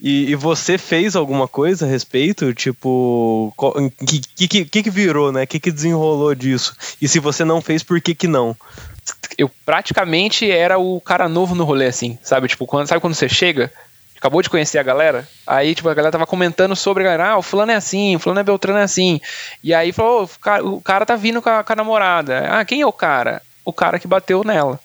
[0.00, 2.52] E, e, você fez alguma coisa a respeito?
[2.52, 5.44] Tipo, o que, que, que, virou, né?
[5.44, 6.76] O que, que desenrolou disso?
[7.00, 8.56] E se você não fez, por que, que não?
[9.38, 12.48] Eu praticamente era o cara novo no rolê, assim, sabe?
[12.48, 13.72] Tipo, quando, sabe quando você chega,
[14.16, 17.72] acabou de conhecer a galera, aí, tipo, a galera tava comentando sobre ah, o fulano
[17.72, 19.20] é assim, o fulano é Beltrano é assim.
[19.62, 22.46] E aí falou, o, cara, o cara tá vindo com a, com a namorada.
[22.48, 23.42] Ah, quem é o cara?
[23.64, 24.80] O cara que bateu nela.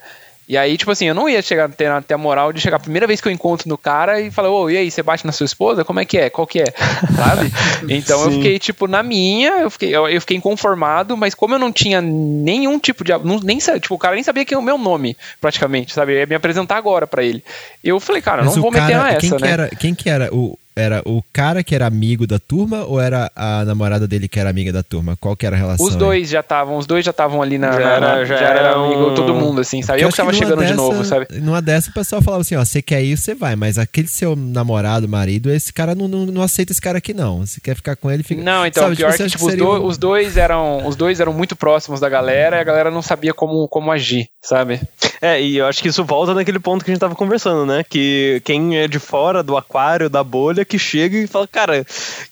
[0.50, 2.80] E aí, tipo assim, eu não ia chegar ter, ter a moral de chegar a
[2.80, 5.24] primeira vez que eu encontro no cara e falar, ô, oh, e aí, você bate
[5.24, 5.86] na sua esposa?
[5.86, 6.28] Como é que é?
[6.28, 6.74] Qual que é?
[7.16, 7.52] Sabe?
[7.88, 8.26] Então Sim.
[8.26, 11.72] eu fiquei, tipo, na minha, eu fiquei, eu, eu, fiquei inconformado, mas como eu não
[11.72, 13.12] tinha nenhum tipo de.
[13.12, 16.14] Não, nem, tipo, o cara nem sabia que é o meu nome, praticamente, sabe?
[16.14, 17.44] Eu ia me apresentar agora para ele.
[17.84, 19.38] Eu falei, cara, mas não vou cara, meter a essa, quem né?
[19.38, 23.00] Que era, quem que era o, era o cara que era amigo da turma ou
[23.00, 25.18] era a namorada dele que era amiga da turma?
[25.20, 25.86] Qual que era a relação?
[25.86, 26.26] Os dois aí?
[26.26, 27.72] já estavam, os dois já estavam ali na.
[27.72, 29.16] Já era, já, já era amigo, um...
[29.16, 30.02] todo mundo, assim, sabe?
[30.02, 31.28] eu que tava chegando dessa, de novo, sabe?
[31.40, 34.36] Numa dessa o pessoal falava assim: ó, você quer ir, você vai, mas aquele seu
[34.36, 37.46] namorado, marido, esse cara não, não, não aceita esse cara aqui, não.
[37.46, 38.42] Você quer ficar com ele, fica.
[38.42, 40.86] Não, então, sabe, pior tipo, que, tipo, que os, do, os, dois eram.
[40.88, 44.30] Os dois eram muito próximos da galera e a galera não sabia como, como agir,
[44.42, 44.80] sabe?
[45.22, 47.84] É, e eu acho que isso volta naquele ponto que a gente tava conversando, né?
[47.88, 51.86] Que quem é de fora do aquário, da bolha, que chega e fala, cara,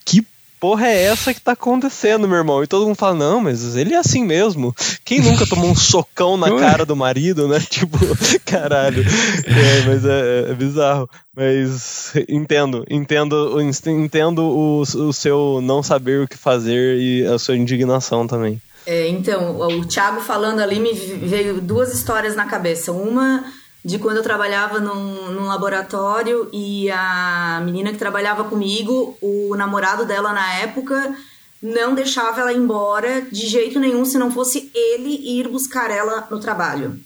[0.06, 0.26] que
[0.60, 2.64] porra é essa que tá acontecendo, meu irmão?
[2.64, 4.76] E todo mundo fala, não, mas ele é assim mesmo.
[5.04, 7.60] Quem nunca tomou um socão na cara do marido, né?
[7.70, 7.98] Tipo,
[8.46, 9.04] caralho.
[9.04, 11.10] É, mas é, é, bizarro.
[11.36, 17.56] Mas entendo, entendo, entendo o, o seu não saber o que fazer e a sua
[17.56, 18.62] indignação também.
[18.86, 22.92] É, então, o Thiago falando ali me veio duas histórias na cabeça.
[22.92, 23.44] Uma
[23.84, 30.06] de quando eu trabalhava num, num, laboratório e a menina que trabalhava comigo, o namorado
[30.06, 31.16] dela na época,
[31.62, 36.28] não deixava ela ir embora de jeito nenhum se não fosse ele ir buscar ela
[36.30, 37.00] no trabalho.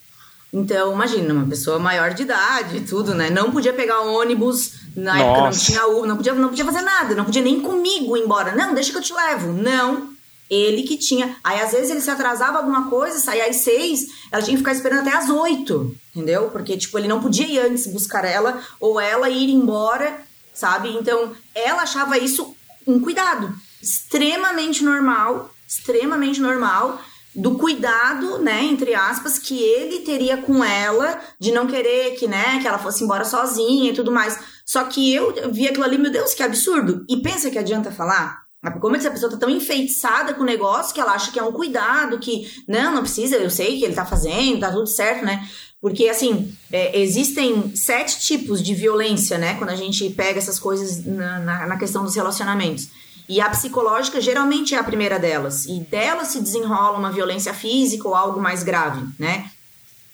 [0.54, 3.30] Então, imagina, uma pessoa maior de idade e tudo, né?
[3.30, 5.24] Não podia pegar ônibus, na Nossa.
[5.24, 8.24] época não tinha Uber, não podia, não podia fazer nada, não podia nem comigo ir
[8.24, 8.54] embora.
[8.54, 9.54] Não, deixa que eu te levo.
[9.54, 10.11] Não,
[10.52, 11.38] ele que tinha.
[11.42, 14.74] Aí às vezes ele se atrasava alguma coisa, saía às seis, ela tinha que ficar
[14.74, 16.50] esperando até às oito, entendeu?
[16.50, 20.20] Porque, tipo, ele não podia ir antes buscar ela, ou ela ir embora,
[20.54, 20.90] sabe?
[20.90, 22.54] Então, ela achava isso
[22.86, 27.02] um cuidado extremamente normal, extremamente normal
[27.34, 32.60] do cuidado, né, entre aspas, que ele teria com ela, de não querer que, né,
[32.60, 34.38] que ela fosse embora sozinha e tudo mais.
[34.66, 37.06] Só que eu vi aquilo ali, meu Deus, que absurdo.
[37.08, 38.41] E pensa que adianta falar?
[38.80, 41.52] Como essa pessoa tá tão enfeitiçada com o negócio que ela acha que é um
[41.52, 45.48] cuidado, que não, não precisa, eu sei que ele tá fazendo, tá tudo certo, né?
[45.82, 49.56] Porque, assim, é, existem sete tipos de violência, né?
[49.56, 52.90] Quando a gente pega essas coisas na, na, na questão dos relacionamentos.
[53.28, 55.66] E a psicológica geralmente é a primeira delas.
[55.66, 59.50] E dela se desenrola uma violência física ou algo mais grave, né?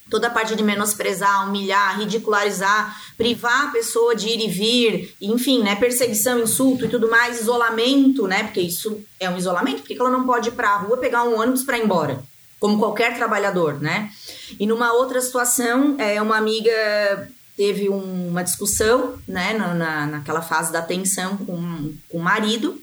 [0.10, 5.62] Toda a parte de menosprezar, humilhar, ridicularizar, privar a pessoa de ir e vir, enfim,
[5.62, 10.10] né, perseguição, insulto e tudo mais, isolamento, né, porque isso é um isolamento, porque ela
[10.10, 12.24] não pode ir para a rua pegar um ônibus para ir embora,
[12.60, 14.12] como qualquer trabalhador, né?
[14.60, 16.72] E numa outra situação, é uma amiga
[17.58, 22.80] teve um, uma discussão, né, na, na, naquela fase da tensão com, com o marido,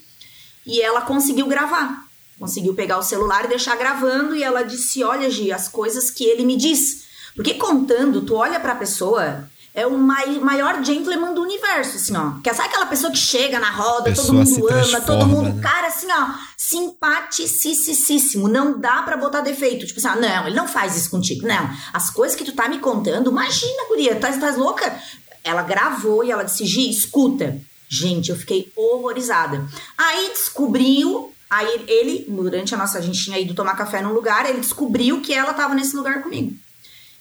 [0.67, 2.05] e ela conseguiu gravar.
[2.37, 6.25] Conseguiu pegar o celular e deixar gravando, e ela disse: Olha, Gi, as coisas que
[6.25, 7.04] ele me diz
[7.35, 12.41] porque contando, tu olha pra pessoa, é o maior gentleman do universo, assim, ó.
[12.41, 15.61] Que é, sabe aquela pessoa que chega na roda, todo mundo ama, todo mundo, né?
[15.61, 18.47] cara, assim, ó, simpaticíssimo.
[18.47, 19.85] Não dá para botar defeito.
[19.85, 21.45] Tipo assim, ah, não, ele não faz isso contigo.
[21.45, 21.69] Não.
[21.93, 24.97] As coisas que tu tá me contando, imagina, guria, tá, tá louca?
[25.43, 27.61] Ela gravou e ela disse, Gi, escuta.
[27.89, 29.67] Gente, eu fiquei horrorizada.
[29.99, 34.49] Aí descobriu Aí ele, durante a nossa, a gente tinha ido tomar café num lugar,
[34.49, 36.57] ele descobriu que ela tava nesse lugar comigo.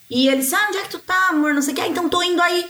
[0.10, 1.54] E ele disse: Ah, onde é que tu tá, amor?
[1.54, 1.82] Não sei o que.
[1.82, 2.68] Ah, então tô indo aí.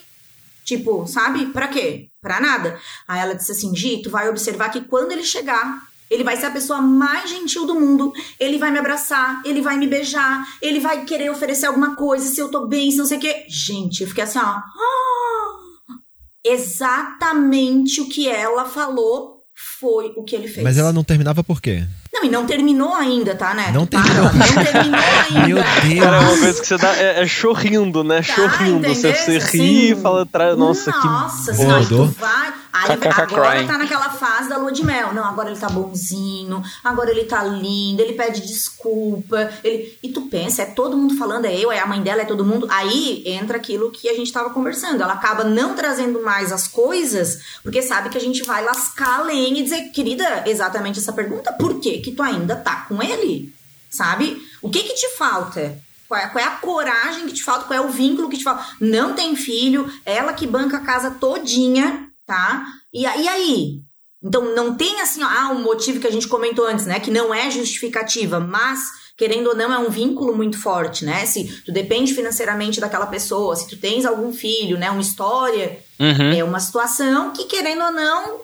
[0.63, 1.48] Tipo, sabe?
[1.48, 2.08] Pra quê?
[2.22, 2.80] Pra nada.
[3.08, 6.46] Aí ela disse assim: Gi, tu vai observar que quando ele chegar, ele vai ser
[6.46, 8.13] a pessoa mais gentil do mundo.
[8.39, 12.39] Ele vai me abraçar, ele vai me beijar, ele vai querer oferecer alguma coisa, se
[12.39, 13.46] eu tô bem, se não sei o quê.
[13.48, 14.62] Gente, eu fiquei assim, ó.
[16.46, 20.63] exatamente o que ela falou foi o que ele fez.
[20.63, 21.86] Mas ela não terminava por quê?
[22.13, 23.71] Não, e não terminou ainda, tá, né?
[23.73, 24.30] Não terminou.
[24.30, 25.47] Para, não terminou ainda.
[25.47, 26.04] Meu Deus.
[26.04, 28.17] Cara, é uma coisa que você dá é, é chorrindo, né?
[28.17, 28.88] Tá, chorrindo.
[28.88, 32.54] Você, você ri e fala, nossa, nossa que Nossa, tu vai...
[32.74, 35.14] Aí agora tá naquela fase da lua de mel.
[35.14, 39.52] Não, agora ele tá bonzinho, agora ele tá lindo, ele pede desculpa.
[39.64, 39.96] Ele...
[40.02, 42.44] E tu pensa, é todo mundo falando, é eu, é a mãe dela, é todo
[42.44, 42.68] mundo.
[42.72, 45.04] Aí entra aquilo que a gente tava conversando.
[45.04, 49.24] Ela acaba não trazendo mais as coisas, porque sabe que a gente vai lascar a
[49.24, 53.54] lenha e dizer, querida, exatamente essa pergunta, por que que tu ainda tá com ele?
[53.88, 54.42] Sabe?
[54.64, 55.78] O que que te falta?
[56.08, 57.66] Qual é, qual é, a coragem que te falta?
[57.66, 58.66] Qual é o vínculo que te falta?
[58.80, 62.66] Não tem filho, ela que banca a casa todinha, tá?
[62.94, 63.82] E, e aí?
[64.24, 67.00] Então, não tem assim, ah, um motivo que a gente comentou antes, né?
[67.00, 68.80] Que não é justificativa, mas,
[69.18, 71.26] querendo ou não, é um vínculo muito forte, né?
[71.26, 74.90] Se tu depende financeiramente daquela pessoa, se tu tens algum filho, né?
[74.90, 76.32] Uma história, uhum.
[76.32, 78.42] é uma situação que, querendo ou não,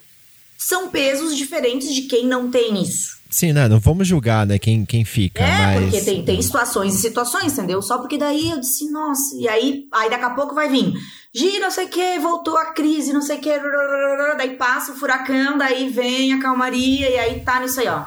[0.58, 3.19] são pesos diferentes de quem não tem isso.
[3.30, 5.84] Sim, não, não vamos julgar, né, quem, quem fica, é, mas...
[5.84, 7.80] porque tem, tem situações e situações, entendeu?
[7.82, 10.94] Só porque daí eu disse, nossa, e aí, aí daqui a pouco vai vir,
[11.32, 13.52] gira, não sei o que, voltou a crise, não sei o que,
[14.36, 18.04] daí passa o furacão, daí vem a calmaria, e aí tá nisso aí, ó.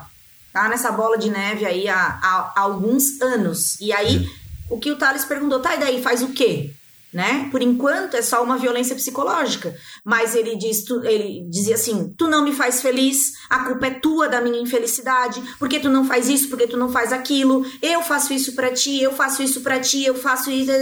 [0.52, 3.80] Tá nessa bola de neve aí há, há, há alguns anos.
[3.80, 4.28] E aí,
[4.68, 6.74] o que o Thales perguntou, tá, e daí faz o quê?
[7.12, 7.48] Né?
[7.50, 12.26] Por enquanto é só uma violência psicológica, mas ele diz, tu, ele dizia assim: "Tu
[12.26, 16.28] não me faz feliz, a culpa é tua da minha infelicidade, porque tu não faz
[16.28, 19.78] isso, porque tu não faz aquilo, eu faço isso para ti, eu faço isso para
[19.78, 20.72] ti, eu faço isso,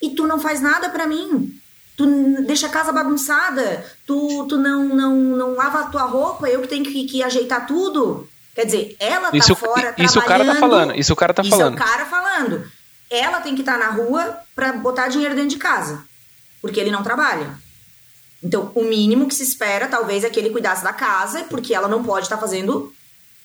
[0.00, 1.52] e tu não faz nada para mim.
[1.96, 2.06] Tu
[2.46, 6.68] deixa a casa bagunçada, tu, tu não, não, não lava a tua roupa, eu que
[6.68, 8.28] tenho que, que ajeitar tudo.
[8.54, 10.14] Quer dizer, ela tá isso, fora isso trabalhando.
[10.14, 11.74] Isso o cara tá falando, isso o cara tá isso falando.
[11.74, 12.75] Isso é o cara falando
[13.10, 16.04] ela tem que estar na rua para botar dinheiro dentro de casa,
[16.60, 17.58] porque ele não trabalha.
[18.42, 21.88] Então, o mínimo que se espera, talvez, é que ele cuidasse da casa, porque ela
[21.88, 22.92] não pode estar fazendo,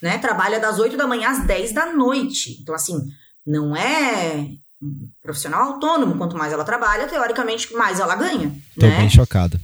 [0.02, 0.18] né?
[0.18, 2.60] Trabalha das 8 da manhã às 10 da noite.
[2.62, 3.00] Então, assim,
[3.46, 4.48] não é
[4.82, 6.18] um profissional autônomo.
[6.18, 8.54] Quanto mais ela trabalha, teoricamente, mais ela ganha.
[8.80, 8.98] Tô né?
[8.98, 9.60] bem chocado.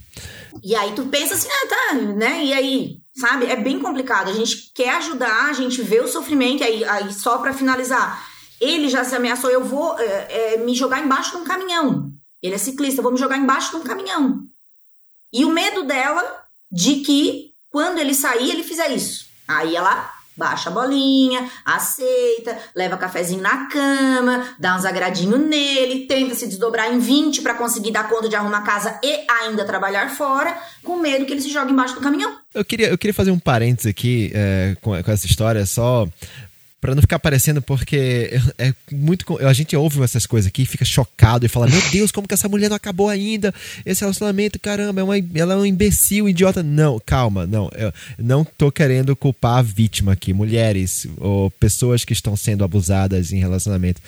[0.63, 2.43] E aí tu pensa assim, ah, tá, né?
[2.43, 3.45] E aí, sabe?
[3.45, 4.29] É bem complicado.
[4.29, 8.25] A gente quer ajudar, a gente vê o sofrimento, aí, aí só para finalizar
[8.59, 12.11] ele já se ameaçou, eu vou é, é, me jogar embaixo de um caminhão.
[12.41, 14.43] Ele é ciclista, eu vou me jogar embaixo de um caminhão.
[15.31, 16.23] E o medo dela
[16.71, 19.25] de que quando ele sair, ele fizer isso.
[19.47, 26.35] Aí ela baixa a bolinha, aceita, leva cafezinho na cama, dá uns agradinhos nele, tenta
[26.35, 30.55] se desdobrar em 20 para conseguir dar conta de arrumar casa e ainda trabalhar fora,
[30.83, 32.37] com medo que ele se jogue embaixo do caminhão.
[32.53, 36.07] Eu queria, eu queria fazer um parênteses aqui é, com, com essa história, só
[36.79, 39.37] para não ficar parecendo, porque é muito.
[39.45, 42.47] A gente ouve essas coisas aqui, fica chocado e fala: Meu Deus, como que essa
[42.47, 43.53] mulher não acabou ainda?
[43.85, 46.61] Esse relacionamento, caramba, é uma, ela é um imbecil, idiota.
[46.61, 47.69] Não, calma, não.
[47.75, 53.31] Eu não tô querendo culpar a vítima aqui, mulheres ou pessoas que estão sendo abusadas
[53.31, 54.01] em relacionamento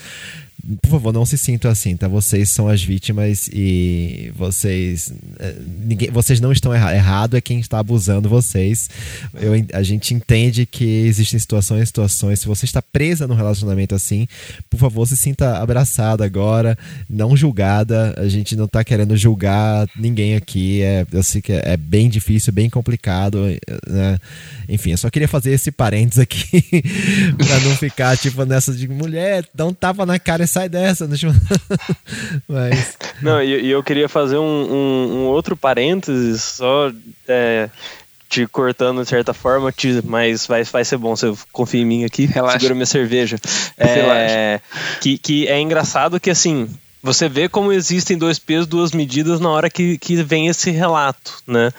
[0.81, 2.07] por favor, não se sintam assim, tá?
[2.07, 5.13] Vocês são as vítimas e vocês.
[5.39, 6.97] Eh, ninguém, vocês não estão errados.
[6.97, 8.89] Errado é quem está abusando vocês.
[9.33, 12.39] Eu, a gente entende que existem situações situações.
[12.39, 14.27] Se você está presa num relacionamento assim,
[14.69, 16.77] por favor, se sinta abraçada agora,
[17.09, 18.13] não julgada.
[18.17, 20.81] A gente não está querendo julgar ninguém aqui.
[20.81, 23.45] É, eu sei que é, é bem difícil, bem complicado,
[23.87, 24.19] né?
[24.67, 26.63] Enfim, eu só queria fazer esse parênteses aqui
[27.37, 31.07] para não ficar tipo nessa de mulher, dá um tapa na cara sai dessa.
[31.07, 31.33] Deixa eu...
[32.47, 32.97] Mas...
[33.21, 36.91] Não, e, e, eu queria fazer um, um, um outro parênteses, só
[37.27, 37.69] é,
[38.29, 42.05] te cortando de certa forma, te, mas vai, vai ser bom, você confia em mim
[42.05, 42.59] aqui, Relaxa.
[42.59, 43.37] segura minha cerveja.
[43.81, 44.59] É,
[44.99, 46.69] que, que é engraçado que assim
[47.01, 51.41] você vê como existem dois pesos, duas medidas na hora que, que vem esse relato,
[51.47, 51.71] né?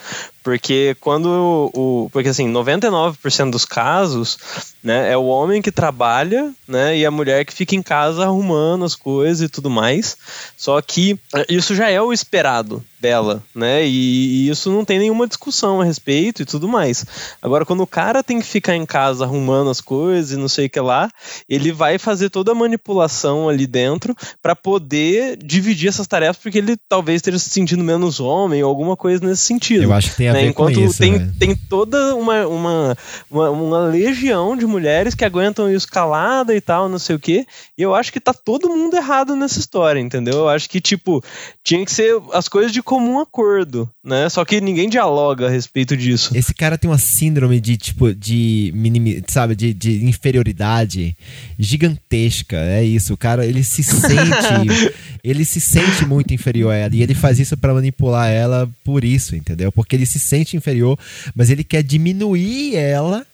[0.42, 2.08] Porque quando o.
[2.10, 4.38] Porque assim, 99% dos casos,
[4.82, 8.84] né, é o homem que trabalha, né, e a mulher que fica em casa arrumando
[8.84, 10.16] as coisas e tudo mais.
[10.56, 13.86] Só que isso já é o esperado dela, né?
[13.86, 17.04] E, e isso não tem nenhuma discussão a respeito e tudo mais.
[17.40, 20.66] Agora, quando o cara tem que ficar em casa arrumando as coisas e não sei
[20.66, 21.10] o que lá,
[21.48, 26.76] ele vai fazer toda a manipulação ali dentro para poder dividir essas tarefas, porque ele
[26.88, 29.84] talvez esteja se sentindo menos homem ou alguma coisa nesse sentido.
[29.84, 30.42] Eu acho que tem a né?
[30.42, 31.32] ver Enquanto com isso, tem, né?
[31.38, 32.96] tem toda uma, uma,
[33.30, 37.46] uma, uma, legião de mulheres que aguentam isso calada e tal, não sei o quê.
[37.76, 40.34] E eu acho que tá todo mundo errado nessa história, entendeu?
[40.34, 41.22] Eu acho que, tipo,
[41.64, 44.28] tinha que ser as coisas de comum acordo, né?
[44.28, 46.36] Só que ninguém dialoga a respeito disso.
[46.36, 51.16] Esse cara tem uma síndrome de, tipo, de minimi, sabe, de, de inferioridade
[51.56, 52.56] gigantesca.
[52.56, 53.14] É isso.
[53.14, 54.92] O cara, ele se sente.
[55.22, 56.96] ele se sente muito inferior a ela.
[56.96, 59.70] E ele faz isso para manipular ela por isso, entendeu?
[59.70, 60.98] Porque ele se sente inferior,
[61.32, 63.24] mas ele quer diminuir ela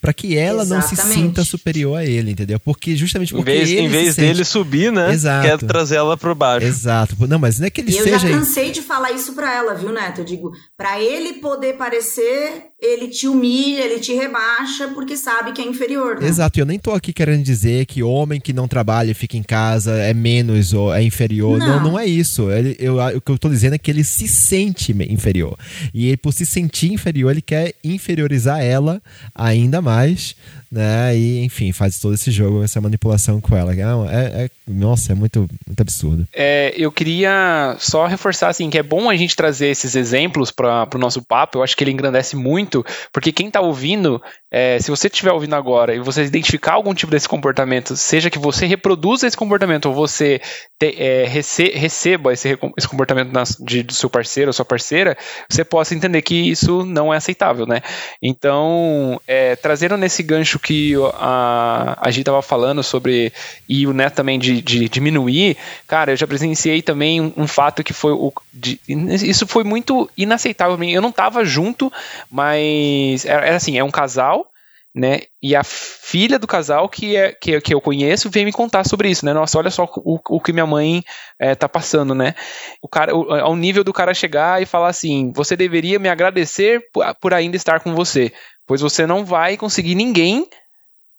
[0.00, 0.96] para que ela Exatamente.
[0.96, 2.60] não se sinta superior a ele, entendeu?
[2.60, 4.48] Porque justamente porque em vez, em vez dele sente...
[4.48, 5.12] subir, né?
[5.12, 5.46] Exato.
[5.46, 6.66] Quer trazer ela para baixo.
[6.66, 7.16] Exato.
[7.26, 8.10] Não, mas não é que ele e seja.
[8.10, 10.20] Eu já cansei de falar isso para ela, viu, Neto?
[10.20, 15.62] Eu digo, para ele poder parecer, ele te humilha, ele te rebaixa porque sabe que
[15.62, 16.20] é inferior.
[16.20, 16.28] Né?
[16.28, 16.60] Exato.
[16.60, 19.92] Eu nem tô aqui querendo dizer que homem que não trabalha e fica em casa
[19.94, 21.58] é menos ou é inferior.
[21.58, 22.50] Não, não, não é isso.
[22.50, 25.58] Ele, eu, o que eu tô dizendo é que ele se sente inferior.
[25.94, 29.02] E ele, por se sentir inferior, ele quer inferiorizar ela
[29.34, 30.36] ainda mais
[30.70, 31.16] né?
[31.16, 33.72] E, enfim, faz todo esse jogo, essa manipulação com ela.
[33.74, 36.26] É, é nossa, é muito, muito absurdo.
[36.34, 40.88] É, eu queria só reforçar, assim, que é bom a gente trazer esses exemplos para
[40.94, 41.58] o nosso papo.
[41.58, 45.54] Eu acho que ele engrandece muito, porque quem está ouvindo, é, se você estiver ouvindo
[45.54, 49.94] agora e você identificar algum tipo desse comportamento, seja que você reproduza esse comportamento ou
[49.94, 50.40] você
[50.78, 55.16] te, é, rece, receba esse, esse comportamento nas, de, do seu parceiro ou sua parceira,
[55.48, 57.80] você possa entender que isso não é aceitável, né?
[58.20, 63.32] Então, é, trazendo nesse gancho que a, a gente estava falando sobre,
[63.68, 67.82] e o Neto também de, de, diminuir, cara, eu já presenciei também um, um fato
[67.84, 68.32] que foi o.
[68.52, 70.82] De, isso foi muito inaceitável.
[70.84, 71.92] Eu não estava junto,
[72.30, 74.50] mas era, era assim: é um casal
[74.96, 75.20] né?
[75.42, 79.10] E a filha do casal que, é, que, que eu conheço vem me contar sobre
[79.10, 79.34] isso, né?
[79.34, 81.04] Nossa, olha só o, o que minha mãe
[81.38, 82.34] é, tá passando, né?
[82.80, 86.80] O cara, o, ao nível do cara chegar e falar assim: você deveria me agradecer
[86.92, 88.32] por, por ainda estar com você
[88.66, 90.46] pois você não vai conseguir ninguém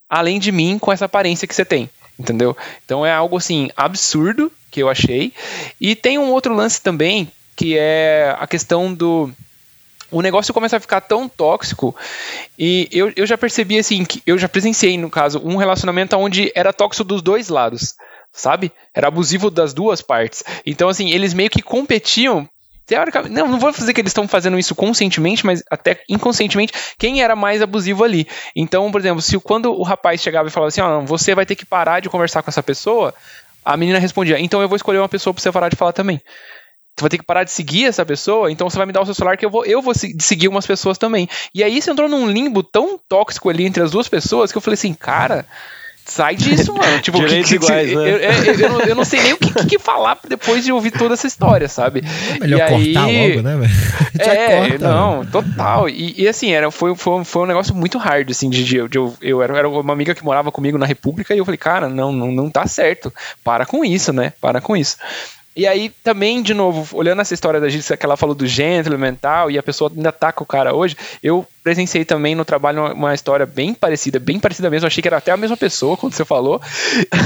[0.10, 2.56] além de mim com essa aparência que você tem, entendeu?
[2.86, 5.34] Então é algo assim absurdo que eu achei.
[5.80, 9.32] E tem um outro lance também que é a questão do
[10.12, 11.96] o negócio começa a ficar tão tóxico
[12.58, 16.52] e eu, eu já percebi assim que eu já presenciei no caso um relacionamento onde
[16.56, 17.96] era tóxico dos dois lados
[18.38, 18.72] sabe?
[18.94, 20.44] Era abusivo das duas partes.
[20.66, 22.48] Então, assim, eles meio que competiam
[22.86, 27.22] teoricamente, não, não vou dizer que eles estão fazendo isso conscientemente, mas até inconscientemente, quem
[27.22, 28.26] era mais abusivo ali.
[28.56, 31.56] Então, por exemplo, se quando o rapaz chegava e falava assim, ó, você vai ter
[31.56, 33.14] que parar de conversar com essa pessoa,
[33.66, 36.22] a menina respondia, então eu vou escolher uma pessoa pra você parar de falar também.
[36.98, 39.06] Você vai ter que parar de seguir essa pessoa, então você vai me dar o
[39.06, 41.30] seu celular que eu vou, eu vou seguir umas pessoas também.
[41.54, 44.62] E aí você entrou num limbo tão tóxico ali entre as duas pessoas que eu
[44.62, 45.46] falei assim, cara,
[46.04, 46.98] sai disso, mano.
[47.00, 47.96] Tipo, que, que, iguais, né?
[47.96, 50.90] eu, eu, eu, não, eu, não, sei nem o que, que, falar depois de ouvir
[50.90, 52.04] toda essa história, sabe?
[52.36, 53.74] É melhor e cortar aí, logo, né, velho?
[54.20, 55.88] É, corta, não, total.
[55.88, 58.98] E, e, assim, era, foi, foi, foi um negócio muito hard, assim, de, de, de
[58.98, 61.88] eu, eu era, era uma amiga que morava comigo na República e eu falei, cara,
[61.88, 63.14] não, não, não tá certo.
[63.44, 64.34] Para com isso, né?
[64.42, 64.98] Para com isso.
[65.58, 69.14] E aí, também, de novo, olhando essa história da Gícia que ela falou do gentleman
[69.14, 72.46] e tal, e a pessoa ainda tá com o cara hoje, eu presenciei também no
[72.46, 75.58] trabalho uma, uma, história bem parecida, bem parecida mesmo, achei que era até a mesma
[75.58, 76.62] pessoa quando você falou.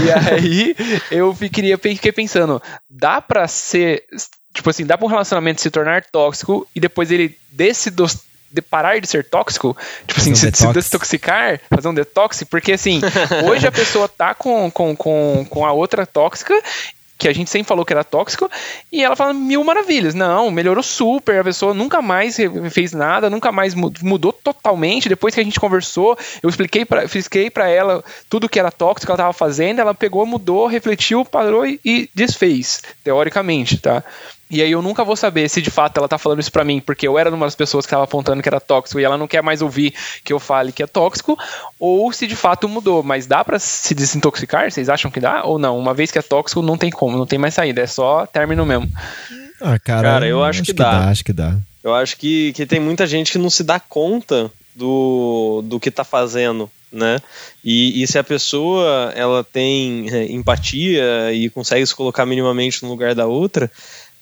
[0.06, 0.74] E aí,
[1.12, 4.06] eu fiquei, fiquei pensando, dá pra ser,
[4.54, 7.92] tipo assim, dá pra um relacionamento se tornar tóxico e depois ele desse
[8.50, 9.76] de parar de ser tóxico,
[10.08, 13.02] tipo assim, um se, se, desintoxicar, fazer um detox, porque assim,
[13.46, 16.54] hoje a pessoa tá com, com, com, com a outra tóxica
[17.22, 18.50] que a gente sempre falou que era tóxico,
[18.92, 20.16] e ela fala mil maravilhas.
[20.16, 22.38] Não, melhorou super, a pessoa nunca mais
[22.72, 25.08] fez nada, nunca mais mudou totalmente.
[25.08, 29.06] Depois que a gente conversou, eu expliquei para expliquei para ela tudo que era tóxico
[29.06, 34.04] que ela estava fazendo, ela pegou, mudou, refletiu, parou e, e desfez, teoricamente, tá?
[34.52, 36.82] E aí eu nunca vou saber se de fato ela tá falando isso pra mim,
[36.82, 39.26] porque eu era uma das pessoas que tava apontando que era tóxico e ela não
[39.28, 39.94] quer mais ouvir
[40.26, 41.40] que eu fale que é tóxico,
[41.80, 43.02] ou se de fato mudou.
[43.02, 44.70] Mas dá para se desintoxicar?
[44.70, 45.46] Vocês acham que dá?
[45.46, 45.80] Ou não?
[45.80, 48.66] Uma vez que é tóxico, não tem como, não tem mais saída, é só término
[48.66, 48.90] mesmo.
[49.62, 50.92] Ah, cara, cara eu acho, acho que, que dá.
[50.92, 51.10] dá.
[51.10, 51.58] Acho que dá.
[51.82, 55.90] Eu acho que, que tem muita gente que não se dá conta do, do que
[55.90, 57.20] tá fazendo né?
[57.64, 62.90] E, e, se a pessoa ela tem é, empatia e consegue se colocar minimamente no
[62.90, 63.72] lugar da outra,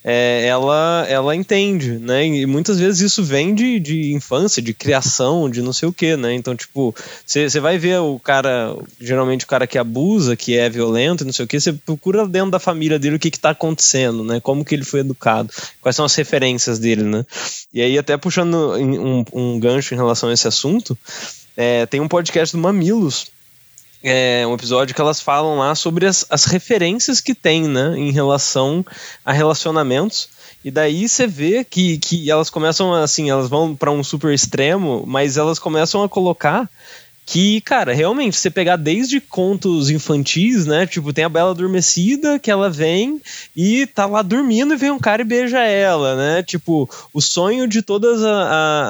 [0.03, 2.25] é, ela, ela entende, né?
[2.25, 6.15] E muitas vezes isso vem de, de infância, de criação, de não sei o que,
[6.15, 6.33] né?
[6.33, 6.95] Então, tipo,
[7.25, 11.45] você vai ver o cara, geralmente o cara que abusa, que é violento, não sei
[11.45, 14.39] o que, você procura dentro da família dele o que que tá acontecendo, né?
[14.39, 15.49] Como que ele foi educado,
[15.81, 17.25] quais são as referências dele, né?
[17.73, 20.97] E aí, até puxando um, um gancho em relação a esse assunto,
[21.57, 23.27] é, tem um podcast do Mamilos,
[24.03, 28.11] é, um episódio que elas falam lá sobre as, as referências que tem, né, em
[28.11, 28.85] relação
[29.23, 30.29] a relacionamentos.
[30.63, 35.05] E daí você vê que, que elas começam assim, elas vão para um super extremo,
[35.07, 36.69] mas elas começam a colocar
[37.29, 40.87] que, cara, realmente, você pegar desde contos infantis, né?
[40.87, 43.21] Tipo, tem a Bela Adormecida, que ela vem
[43.55, 46.41] e tá lá dormindo e vem um cara e beija ela, né?
[46.41, 48.87] Tipo, o sonho de todas a, a,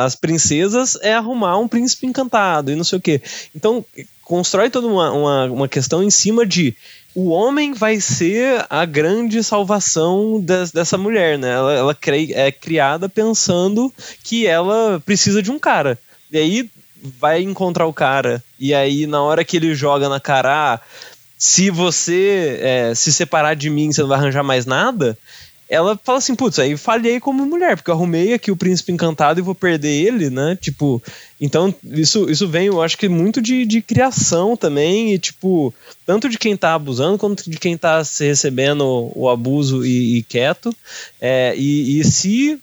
[0.00, 3.20] a, as princesas é arrumar um príncipe encantado e não sei o quê.
[3.52, 3.84] Então,
[4.24, 6.76] constrói toda uma, uma, uma questão em cima de
[7.14, 11.52] o homem vai ser a grande salvação des, dessa mulher, né?
[11.52, 11.96] Ela, ela
[12.34, 15.98] é criada pensando que ela precisa de um cara.
[16.32, 16.70] E aí
[17.20, 20.80] vai encontrar o cara e aí na hora que ele joga na cara, ah,
[21.36, 25.16] se você é, se separar de mim, você não vai arranjar mais nada
[25.68, 29.40] ela fala assim, putz, aí falhei como mulher, porque eu arrumei aqui o príncipe encantado
[29.40, 30.56] e vou perder ele, né?
[30.60, 31.02] Tipo,
[31.40, 35.72] então isso, isso vem, eu acho que muito de, de criação também, e tipo,
[36.04, 40.22] tanto de quem tá abusando quanto de quem tá se recebendo o abuso e, e
[40.22, 40.74] quieto.
[41.20, 42.60] É, e, e se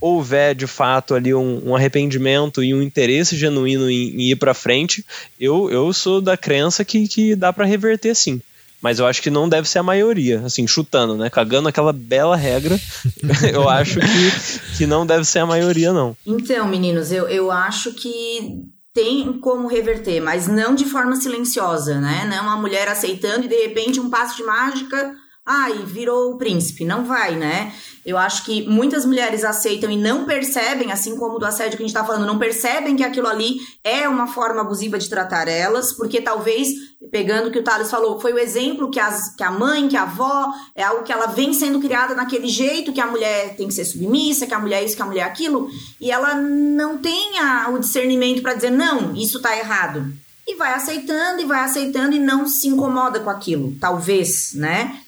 [0.00, 4.52] houver de fato ali um, um, arrependimento e um interesse genuíno em, em ir para
[4.52, 5.04] frente,
[5.40, 8.42] eu, eu sou da crença que, que dá para reverter sim
[8.84, 11.30] mas eu acho que não deve ser a maioria, assim, chutando, né?
[11.30, 12.78] Cagando aquela bela regra,
[13.50, 16.14] eu acho que, que não deve ser a maioria, não.
[16.26, 18.62] Então, meninos, eu, eu acho que
[18.92, 22.26] tem como reverter, mas não de forma silenciosa, né?
[22.28, 25.14] Não a mulher aceitando e de repente um passo de mágica
[25.46, 26.84] ai, virou o príncipe.
[26.84, 27.72] Não vai, né?
[28.04, 31.86] Eu acho que muitas mulheres aceitam e não percebem, assim como do assédio que a
[31.86, 35.92] gente tá falando, não percebem que aquilo ali é uma forma abusiva de tratar elas,
[35.92, 36.68] porque talvez,
[37.10, 39.96] pegando o que o Thales falou, foi o exemplo que, as, que a mãe, que
[39.96, 43.68] a avó, é algo que ela vem sendo criada naquele jeito, que a mulher tem
[43.68, 46.34] que ser submissa, que a mulher é isso, que a mulher é aquilo, e ela
[46.34, 50.12] não tem a, o discernimento para dizer, não, isso tá errado.
[50.46, 55.00] E vai aceitando e vai aceitando e não se incomoda com aquilo, talvez, né?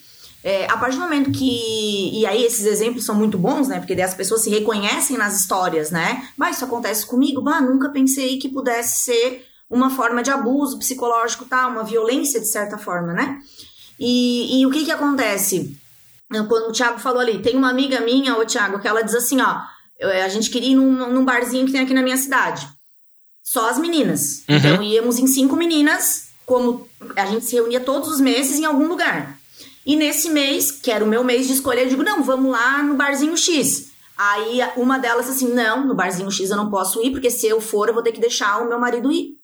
[0.46, 2.20] É, a partir do momento que.
[2.20, 3.80] E aí, esses exemplos são muito bons, né?
[3.80, 6.28] Porque daí as pessoas se reconhecem nas histórias, né?
[6.36, 7.42] Mas isso acontece comigo?
[7.42, 11.66] Bah, nunca pensei que pudesse ser uma forma de abuso psicológico, tá?
[11.66, 13.40] Uma violência, de certa forma, né?
[13.98, 15.76] E, e o que que acontece?
[16.30, 19.40] Quando o Thiago falou ali, tem uma amiga minha, ô Thiago, que ela diz assim:
[19.40, 19.62] ó,
[20.00, 22.68] a gente queria ir num, num barzinho que tem aqui na minha cidade.
[23.42, 24.44] Só as meninas.
[24.48, 24.56] Uhum.
[24.56, 28.86] Então íamos em cinco meninas, como a gente se reunia todos os meses em algum
[28.86, 29.36] lugar.
[29.86, 32.82] E nesse mês, que era o meu mês de escolha, eu digo: não, vamos lá
[32.82, 33.92] no barzinho X.
[34.18, 37.60] Aí uma delas assim: não, no barzinho X eu não posso ir, porque se eu
[37.60, 39.36] for, eu vou ter que deixar o meu marido ir.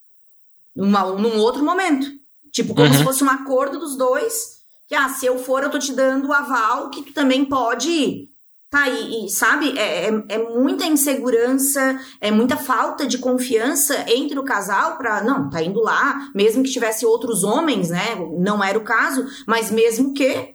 [0.75, 2.11] Numa, num outro momento.
[2.51, 2.95] Tipo, como uhum.
[2.95, 4.61] se fosse um acordo dos dois.
[4.89, 7.89] Que, ah, se eu for, eu tô te dando o aval que tu também pode
[7.89, 8.32] ir.
[8.73, 14.39] Tá, e, e sabe, é, é, é, muita insegurança, é muita falta de confiança entre
[14.39, 18.15] o casal para não, tá indo lá, mesmo que tivesse outros homens, né?
[18.39, 20.55] Não era o caso, mas mesmo que.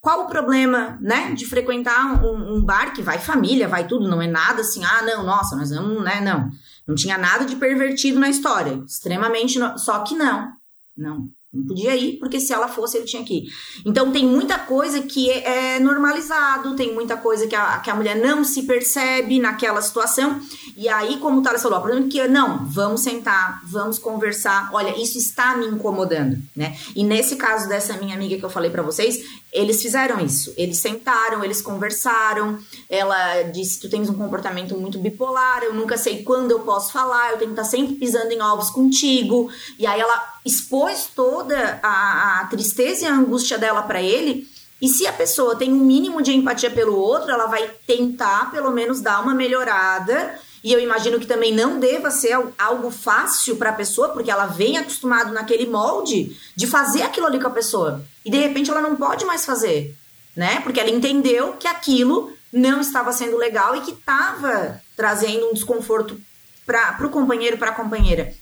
[0.00, 4.22] Qual o problema, né, de frequentar um, um bar que vai família, vai tudo, não
[4.22, 6.48] é nada assim, ah, não, nossa, nós vamos, né, não.
[6.86, 9.76] Não tinha nada de pervertido na história, extremamente, no...
[9.76, 10.52] só que não,
[10.96, 11.28] não.
[11.50, 13.52] Não podia ir, porque se ela fosse, ele tinha que ir.
[13.86, 17.94] Então, tem muita coisa que é, é normalizado, tem muita coisa que a, que a
[17.94, 20.38] mulher não se percebe naquela situação.
[20.76, 24.68] E aí, como o Thales falou, problema é que, não, vamos sentar, vamos conversar.
[24.74, 26.76] Olha, isso está me incomodando, né?
[26.94, 30.52] E nesse caso dessa minha amiga que eu falei para vocês, eles fizeram isso.
[30.56, 32.58] Eles sentaram, eles conversaram.
[32.88, 37.32] Ela disse: Tu tens um comportamento muito bipolar, eu nunca sei quando eu posso falar,
[37.32, 39.50] eu tenho que estar sempre pisando em ovos contigo.
[39.78, 44.46] E aí ela expôs toda a, a tristeza e a angústia dela para ele.
[44.80, 48.70] E se a pessoa tem um mínimo de empatia pelo outro, ela vai tentar pelo
[48.70, 50.38] menos dar uma melhorada.
[50.68, 54.44] E eu imagino que também não deva ser algo fácil para a pessoa, porque ela
[54.44, 58.82] vem acostumado naquele molde de fazer aquilo ali com a pessoa e de repente ela
[58.82, 59.96] não pode mais fazer,
[60.36, 60.60] né?
[60.60, 66.20] Porque ela entendeu que aquilo não estava sendo legal e que estava trazendo um desconforto
[66.66, 68.34] para o companheiro, para a companheira.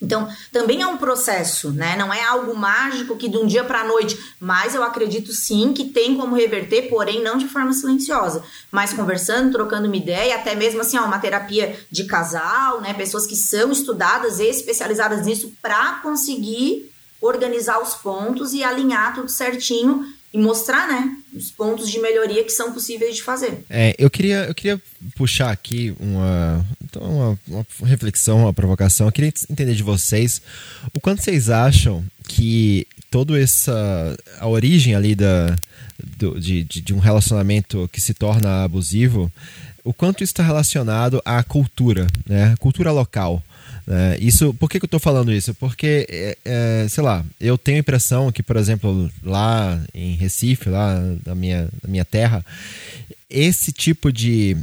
[0.00, 1.96] Então, também é um processo, né?
[1.96, 5.72] Não é algo mágico que de um dia para a noite, mas eu acredito sim
[5.72, 10.54] que tem como reverter, porém não de forma silenciosa, mas conversando, trocando uma ideia, até
[10.54, 12.94] mesmo assim, ó, uma terapia de casal, né?
[12.94, 16.90] Pessoas que são estudadas e especializadas nisso para conseguir
[17.20, 22.50] organizar os pontos e alinhar tudo certinho e mostrar, né, os pontos de melhoria que
[22.50, 23.64] são possíveis de fazer.
[23.70, 24.80] É, eu queria, eu queria
[25.16, 29.06] puxar aqui uma, então uma, uma reflexão, uma provocação.
[29.06, 30.40] Eu queria entender de vocês
[30.94, 35.56] o quanto vocês acham que toda essa a origem ali da
[36.18, 39.30] do, de, de, de um relacionamento que se torna abusivo,
[39.84, 43.42] o quanto isso está relacionado à cultura, né, cultura local.
[43.90, 45.54] É, isso, por que, que eu estou falando isso?
[45.54, 50.68] Porque, é, é, sei lá, eu tenho a impressão que, por exemplo, lá em Recife,
[50.68, 52.44] lá na minha, na minha terra,
[53.30, 54.56] esse tipo de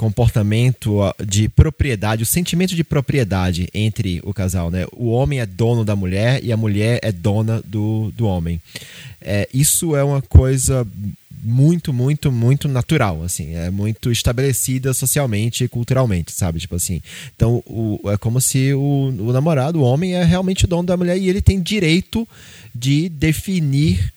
[0.00, 4.86] comportamento de propriedade, o sentimento de propriedade entre o casal, né?
[4.92, 8.58] O homem é dono da mulher e a mulher é dona do, do homem.
[9.20, 10.88] É, isso é uma coisa
[11.42, 16.58] muito, muito, muito natural, assim, é muito estabelecida socialmente e culturalmente, sabe?
[16.60, 17.02] Tipo assim.
[17.36, 21.18] Então, o, é como se o, o namorado, o homem, é realmente dono da mulher
[21.18, 22.26] e ele tem direito
[22.74, 24.10] de definir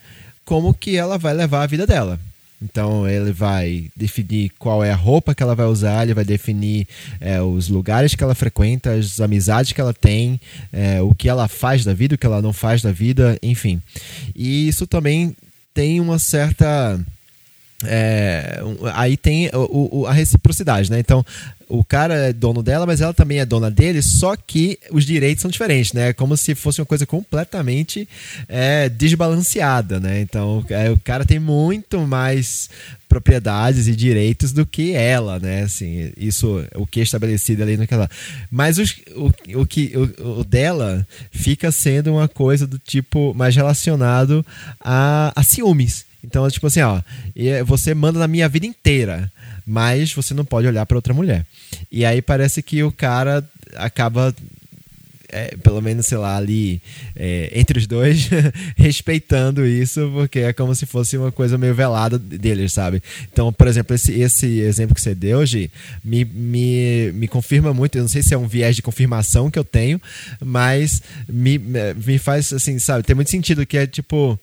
[0.45, 2.17] como que ela vai levar a vida dela.
[2.63, 6.87] Então ele vai definir qual é a roupa que ela vai usar, ele vai definir
[7.19, 10.39] é, os lugares que ela frequenta, as amizades que ela tem,
[10.71, 13.81] é, o que ela faz da vida, o que ela não faz da vida, enfim.
[14.35, 15.35] E isso também
[15.73, 16.99] tem uma certa
[17.85, 18.61] é,
[18.93, 20.99] aí tem o, o, a reciprocidade, né?
[20.99, 21.25] Então,
[21.67, 25.41] o cara é dono dela, mas ela também é dona dele, só que os direitos
[25.41, 26.09] são diferentes, né?
[26.09, 28.07] É como se fosse uma coisa completamente
[28.47, 30.21] é, desbalanceada, né?
[30.21, 32.69] Então, é, o cara tem muito mais
[33.07, 35.63] propriedades e direitos do que ela, né?
[35.63, 38.09] Assim, isso, o que é estabelecido ali naquela.
[38.51, 43.55] Mas os, o, o que o, o, dela fica sendo uma coisa do tipo mais
[43.55, 44.45] relacionado
[44.79, 46.12] a, a ciúmes.
[46.23, 47.01] Então, tipo assim, ó,
[47.65, 49.31] você manda na minha vida inteira,
[49.65, 51.45] mas você não pode olhar para outra mulher.
[51.91, 53.43] E aí parece que o cara
[53.75, 54.33] acaba
[55.33, 56.79] é, pelo menos, sei lá, ali
[57.15, 58.29] é, entre os dois,
[58.77, 63.01] respeitando isso, porque é como se fosse uma coisa meio velada deles, sabe?
[63.31, 65.71] Então, por exemplo, esse, esse exemplo que você deu hoje
[66.03, 67.97] me, me, me confirma muito.
[67.97, 69.99] Eu não sei se é um viés de confirmação que eu tenho,
[70.39, 73.03] mas me, me faz, assim, sabe?
[73.03, 74.39] Tem muito sentido que é tipo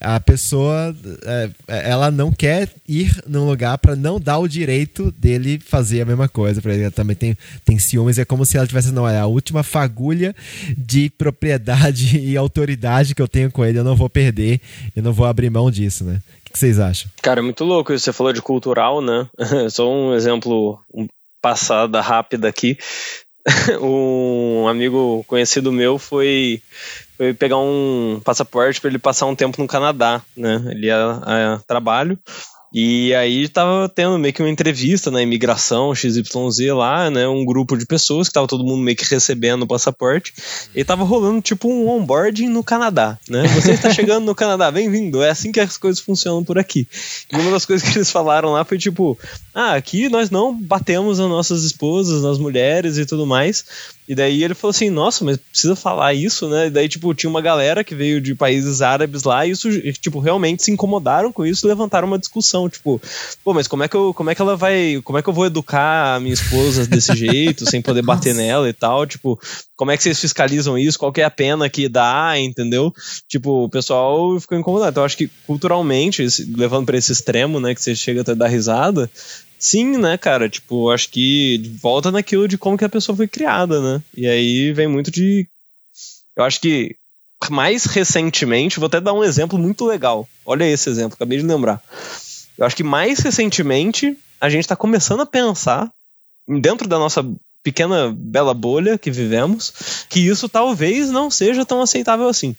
[0.00, 0.94] a pessoa
[1.24, 6.04] é, ela não quer ir num lugar para não dar o direito dele fazer a
[6.04, 6.90] mesma coisa para ele.
[6.90, 10.34] Também tem tem ciúmes é como se ela tivesse não é a última fagulha
[10.76, 13.78] de propriedade e autoridade que eu tenho com ele.
[13.78, 14.60] Eu não vou perder
[14.94, 16.20] eu não vou abrir mão disso né?
[16.46, 17.10] O que vocês acham?
[17.22, 18.04] Cara é muito louco isso.
[18.04, 19.26] Você falou de cultural né?
[19.70, 21.06] Só um exemplo um
[21.40, 22.76] passada rápida aqui.
[23.80, 26.60] Um amigo conhecido meu foi
[27.16, 30.62] foi pegar um passaporte para ele passar um tempo no Canadá, né?
[30.70, 32.18] Ele ia a, trabalho.
[32.78, 37.26] E aí tava tendo meio que uma entrevista na imigração XYZ lá, né?
[37.26, 40.34] Um grupo de pessoas que tava todo mundo meio que recebendo o passaporte.
[40.74, 43.44] E tava rolando tipo um onboarding no Canadá, né?
[43.54, 45.22] Você está chegando no Canadá, bem-vindo.
[45.22, 46.86] É assim que as coisas funcionam por aqui.
[47.32, 49.18] E uma das coisas que eles falaram lá foi tipo:
[49.54, 53.64] ah, aqui nós não batemos nas nossas esposas, nas mulheres e tudo mais.
[54.08, 56.68] E daí ele falou assim, nossa, mas precisa falar isso, né?
[56.68, 60.20] E daí, tipo, tinha uma galera que veio de países árabes lá e isso, tipo,
[60.20, 63.00] realmente se incomodaram com isso e levantaram uma discussão, tipo,
[63.42, 65.32] pô, mas como é que eu, como é que ela vai, como é que eu
[65.32, 69.40] vou educar a minha esposa desse jeito, sem poder bater nela e tal, tipo,
[69.76, 70.98] como é que vocês fiscalizam isso?
[70.98, 72.92] Qual que é a pena que dá, entendeu?
[73.28, 74.90] Tipo, o pessoal ficou incomodado.
[74.90, 76.26] Então, acho que culturalmente,
[76.56, 79.10] levando para esse extremo, né, que você chega até dar risada,
[79.58, 80.48] Sim, né, cara?
[80.48, 84.02] Tipo, acho que volta naquilo de como que a pessoa foi criada, né?
[84.16, 85.46] E aí vem muito de.
[86.36, 86.96] Eu acho que
[87.50, 90.28] mais recentemente, vou até dar um exemplo muito legal.
[90.44, 91.82] Olha esse exemplo, acabei de lembrar.
[92.56, 95.90] Eu acho que mais recentemente a gente está começando a pensar,
[96.48, 97.24] dentro da nossa
[97.62, 102.54] pequena bela bolha que vivemos, que isso talvez não seja tão aceitável assim.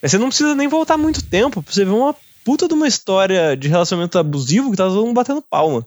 [0.00, 2.14] Mas você não precisa nem voltar muito tempo pra você ver uma
[2.44, 5.86] puta de uma história de relacionamento abusivo que tá todo mundo batendo palma.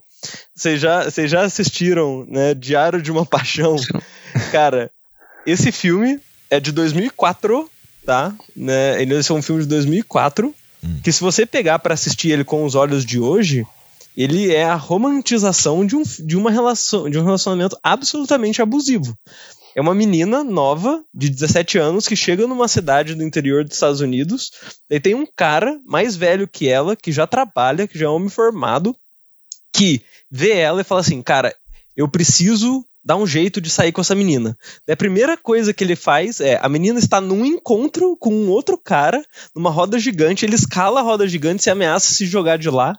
[0.54, 3.76] Vocês já, vocês já assistiram, né, Diário de uma Paixão?
[4.52, 4.92] Cara,
[5.46, 6.20] esse filme
[6.50, 7.70] é de 2004,
[8.06, 8.34] tá?
[8.56, 9.02] Né?
[9.02, 10.54] Ele é um filme de 2004,
[10.84, 11.00] hum.
[11.04, 13.66] que se você pegar para assistir ele com os olhos de hoje,
[14.16, 19.18] ele é a romantização de um, de uma relação, de um relacionamento absolutamente abusivo.
[19.76, 24.00] É uma menina nova, de 17 anos, que chega numa cidade do interior dos Estados
[24.00, 24.52] Unidos.
[24.90, 28.30] E tem um cara mais velho que ela, que já trabalha, que já é homem
[28.30, 28.96] formado,
[29.74, 31.56] que vê ela e fala assim: cara,
[31.96, 34.58] eu preciso dar um jeito de sair com essa menina.
[34.88, 38.50] E a primeira coisa que ele faz é: a menina está num encontro com um
[38.50, 39.24] outro cara,
[39.56, 42.98] numa roda gigante, ele escala a roda gigante e ameaça se jogar de lá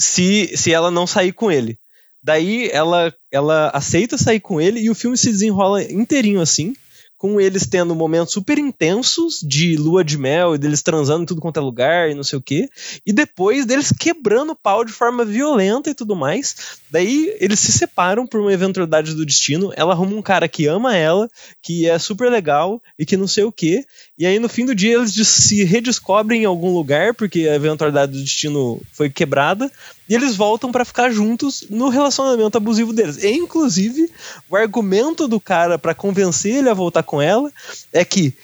[0.00, 1.78] se, se ela não sair com ele.
[2.22, 6.74] Daí ela, ela aceita sair com ele e o filme se desenrola inteirinho assim
[7.20, 11.42] com eles tendo momentos super intensos de lua de mel e deles transando em tudo
[11.42, 12.66] quanto é lugar e não sei o quê,
[13.04, 16.78] e depois deles quebrando o pau de forma violenta e tudo mais.
[16.90, 19.70] Daí eles se separam por uma eventualidade do destino.
[19.76, 21.28] Ela arruma um cara que ama ela,
[21.60, 23.84] que é super legal e que não sei o quê.
[24.16, 28.12] E aí no fim do dia eles se redescobrem em algum lugar porque a eventualidade
[28.12, 29.70] do destino foi quebrada
[30.10, 33.22] e eles voltam para ficar juntos no relacionamento abusivo deles.
[33.22, 34.10] E, inclusive,
[34.48, 37.48] o argumento do cara para convencer ele a voltar com ela
[37.92, 38.34] é que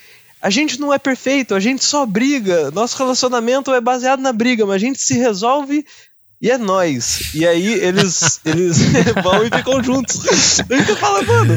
[0.41, 4.65] a gente não é perfeito, a gente só briga, nosso relacionamento é baseado na briga,
[4.65, 5.85] mas a gente se resolve
[6.41, 7.35] e é nós.
[7.35, 8.79] E aí eles, eles
[9.23, 10.21] vão e ficam juntos.
[10.71, 11.55] Aí você fala, mano,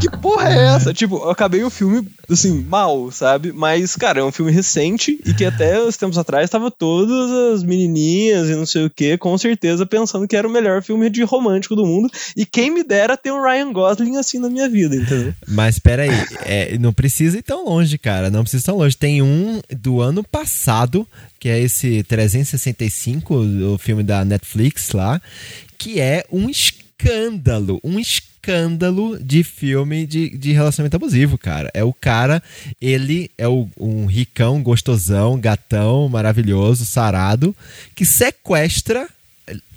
[0.00, 0.92] que porra é essa?
[0.92, 3.52] Tipo, eu acabei o filme, assim, mal, sabe?
[3.52, 7.62] Mas, cara, é um filme recente e que até uns tempos atrás tava todas as
[7.62, 11.22] menininhas e não sei o que, com certeza pensando que era o melhor filme de
[11.22, 12.10] romântico do mundo.
[12.36, 15.34] E quem me dera ter um Ryan Gosling assim na minha vida, entendeu?
[15.46, 16.10] Mas peraí,
[16.44, 18.30] é, não precisa ir tão longe, cara.
[18.30, 18.96] Não precisa ir tão longe.
[18.96, 21.06] Tem um do ano passado
[21.38, 25.20] que é esse 365, o filme da da Netflix lá,
[25.76, 31.70] que é um escândalo, um escândalo de filme de, de relacionamento abusivo, cara.
[31.74, 32.42] É o cara,
[32.80, 37.54] ele é o, um ricão, gostosão, gatão, maravilhoso, sarado,
[37.94, 39.08] que sequestra,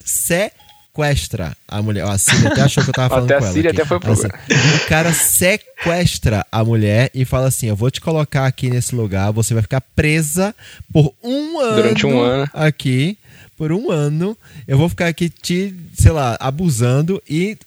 [0.03, 2.05] sequestra a mulher.
[2.05, 3.53] A Síria até achou que eu tava falando até com a ela.
[3.53, 3.81] Síria aqui.
[3.81, 7.99] até foi pro Assim, o cara sequestra a mulher e fala assim: Eu vou te
[7.99, 10.55] colocar aqui nesse lugar, você vai ficar presa
[10.91, 11.75] por um ano.
[11.75, 12.49] Durante um ano.
[12.53, 13.17] Aqui,
[13.59, 14.37] por um ano.
[14.65, 17.57] Eu vou ficar aqui te, sei lá, abusando e.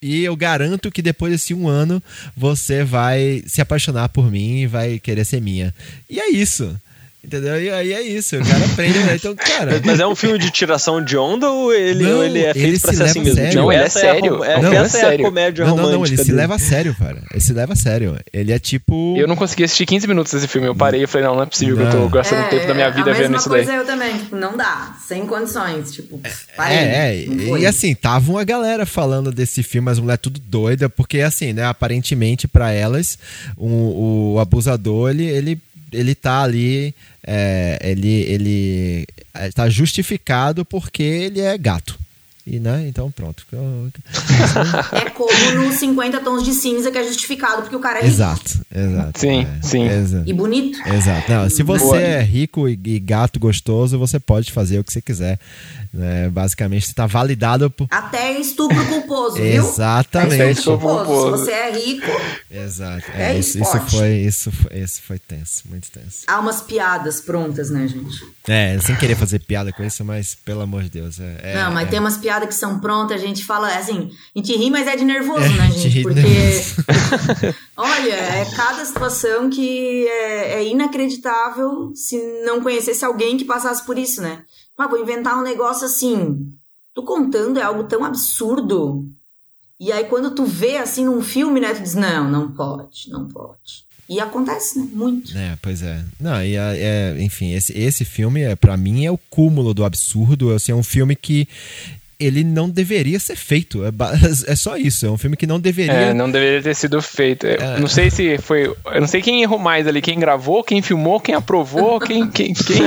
[0.00, 2.02] E eu garanto que depois desse um ano
[2.36, 5.72] você vai se apaixonar por mim e vai querer ser minha.
[6.10, 6.76] E é isso.
[7.24, 7.62] Entendeu?
[7.62, 8.36] E aí é isso.
[8.36, 9.14] O cara aprende, né?
[9.14, 9.80] Então, cara.
[9.84, 12.66] Mas é um filme de tiração de onda ou ele, Não, ou ele é feito
[12.66, 13.34] ele pra se ser assim mesmo?
[13.36, 13.60] sério.
[13.60, 14.42] Não, ele é sério.
[14.42, 15.24] a, é, Não, essa é é, a sério.
[15.24, 15.98] comédia Não, não, romântica.
[15.98, 16.36] não, ele se dele.
[16.36, 17.22] leva a sério, cara.
[17.30, 18.18] Ele se leva a sério.
[18.32, 19.14] Ele é tipo.
[19.16, 20.66] Eu não consegui assistir 15 minutos desse filme.
[20.66, 22.90] Eu parei e falei, não, não é possível que eu tô gastando tempo da minha
[22.90, 23.64] vida É, vendo isso daí.
[23.64, 26.20] coisa eu também, tipo, não dá, sem condições, tipo,
[26.56, 30.40] parei, É, é, e, e assim, tava uma galera falando desse filme, as mulheres tudo
[30.40, 33.16] doida, porque assim, né, aparentemente pra elas,
[33.56, 35.58] o, o abusador, ele, ele,
[35.92, 36.94] ele tá ali,
[37.26, 41.98] é, ele, ele é, tá justificado porque ele é gato.
[42.44, 43.46] E, né, então pronto.
[44.92, 48.14] É como no 50 tons de cinza que é justificado porque o cara é rico
[48.14, 49.20] exato, exato.
[49.20, 49.88] Sim, é, sim.
[49.88, 50.78] exa- e bonito.
[50.88, 51.30] Exato.
[51.30, 52.00] Não, se você Boa.
[52.00, 55.38] é rico e, e gato gostoso, você pode fazer o que você quiser.
[55.92, 56.28] né?
[56.30, 57.86] Basicamente, você tá validado por.
[57.90, 59.44] Até estupro culposo, viu?
[59.64, 60.34] Exatamente.
[60.34, 61.36] Até Estupro culposo.
[61.36, 62.06] Se você é rico,
[62.50, 63.04] Exato.
[63.14, 66.22] É É, isso, isso foi, isso foi, isso foi tenso, muito tenso.
[66.26, 68.16] há umas piadas prontas, né, gente?
[68.48, 71.20] É, sem querer fazer piada com isso, mas pelo amor de Deus.
[71.20, 71.90] É, é- não, mas é.
[71.90, 74.96] tem umas piadas que são prontas, a gente fala assim, a gente ri, mas é
[74.96, 76.24] de nervoso, É, né, gente Porque,
[77.76, 83.98] olha, é cada situação que é, é inacreditável se não conhecesse alguém que passasse por
[83.98, 84.42] isso, né?
[84.76, 86.50] Ah, vou inventar um negócio assim.
[86.94, 89.06] Tu contando é algo tão absurdo.
[89.78, 93.28] E aí, quando tu vê assim num filme, né, tu diz, não, não pode, não
[93.28, 93.84] pode.
[94.08, 94.88] E acontece, né?
[94.92, 95.36] Muito.
[95.36, 96.04] É, pois é.
[96.20, 100.52] Não, e é, enfim, esse, esse filme, é, para mim, é o cúmulo do absurdo.
[100.52, 101.48] Assim, é um filme que
[102.18, 103.84] ele não deveria ser feito.
[103.84, 103.90] É,
[104.52, 105.06] é só isso.
[105.06, 105.92] É um filme que não deveria.
[105.92, 107.46] É, não deveria ter sido feito.
[107.46, 107.78] É.
[107.78, 108.66] Não sei se foi.
[108.66, 110.00] Eu não sei quem errou mais ali.
[110.00, 112.28] Quem gravou, quem filmou, quem aprovou, quem.
[112.30, 112.82] quem, quem...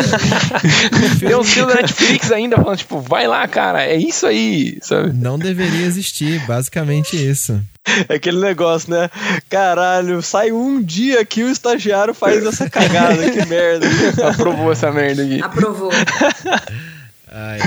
[1.19, 5.13] Tem os filmes da Netflix ainda falando, tipo, vai lá, cara, é isso aí, sabe?
[5.13, 7.59] Não deveria existir, basicamente isso.
[8.09, 9.09] É aquele negócio, né?
[9.49, 13.88] Caralho, sai um dia que o estagiário faz essa cagada, que merda.
[14.28, 15.41] Aprovou essa merda aqui.
[15.41, 15.91] Aprovou.
[17.38, 17.59] Ai,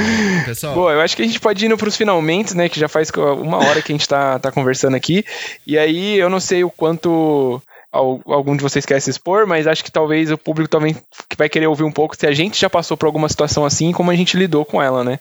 [0.46, 2.68] pessoal, Boa, eu acho que a gente pode ir indo pros finalmente, né?
[2.70, 5.24] Que já faz uma hora que a gente tá, tá conversando aqui.
[5.66, 7.60] E aí eu não sei o quanto
[7.92, 10.94] al- algum de vocês quer se expor, mas acho que talvez o público também
[11.28, 13.90] que vai querer ouvir um pouco se a gente já passou por alguma situação assim
[13.90, 15.18] e como a gente lidou com ela, né?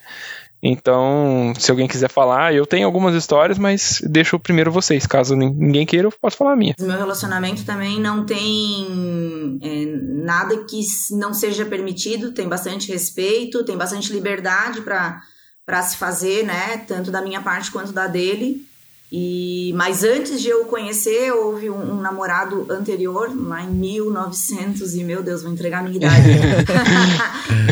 [0.61, 5.05] Então, se alguém quiser falar, eu tenho algumas histórias, mas deixo primeiro vocês.
[5.05, 6.73] Caso nin- ninguém queira, eu posso falar a minha.
[6.79, 9.85] O meu relacionamento também não tem é,
[10.23, 10.81] nada que
[11.11, 16.77] não seja permitido, tem bastante respeito, tem bastante liberdade para se fazer, né?
[16.87, 18.65] Tanto da minha parte quanto da dele.
[19.09, 25.03] E, mas antes de eu conhecer, houve um, um namorado anterior, lá em 1900, e
[25.05, 26.27] meu Deus, vou entregar a minha idade.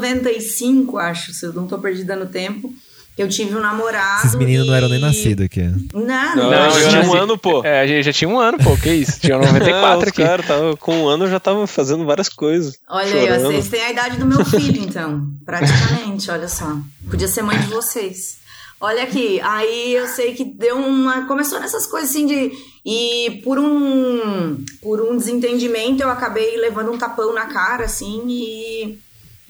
[0.00, 2.72] 1995, acho, se eu não tô perdida no tempo.
[3.18, 4.24] Eu tive um namorado.
[4.24, 5.60] esses meninos não eram nem e- nascidos aqui.
[5.92, 7.62] Não, Não, não, Não, já eu tinha um ano, pô.
[7.62, 9.20] É, a gente já tinha um ano, pô, que isso?
[9.20, 10.22] Tinha 94 os aqui.
[10.22, 12.78] caras tava, com um ano já tava fazendo várias coisas.
[12.88, 15.26] Olha aí, vocês têm a idade do meu filho, então.
[15.44, 16.78] Praticamente, olha só.
[17.10, 18.38] Podia ser mãe de vocês.
[18.80, 21.26] Olha aqui, aí eu sei que deu uma.
[21.26, 22.50] Começou nessas coisas assim de.
[22.86, 24.64] E por um.
[24.80, 28.98] Por um desentendimento, eu acabei levando um tapão na cara, assim, e.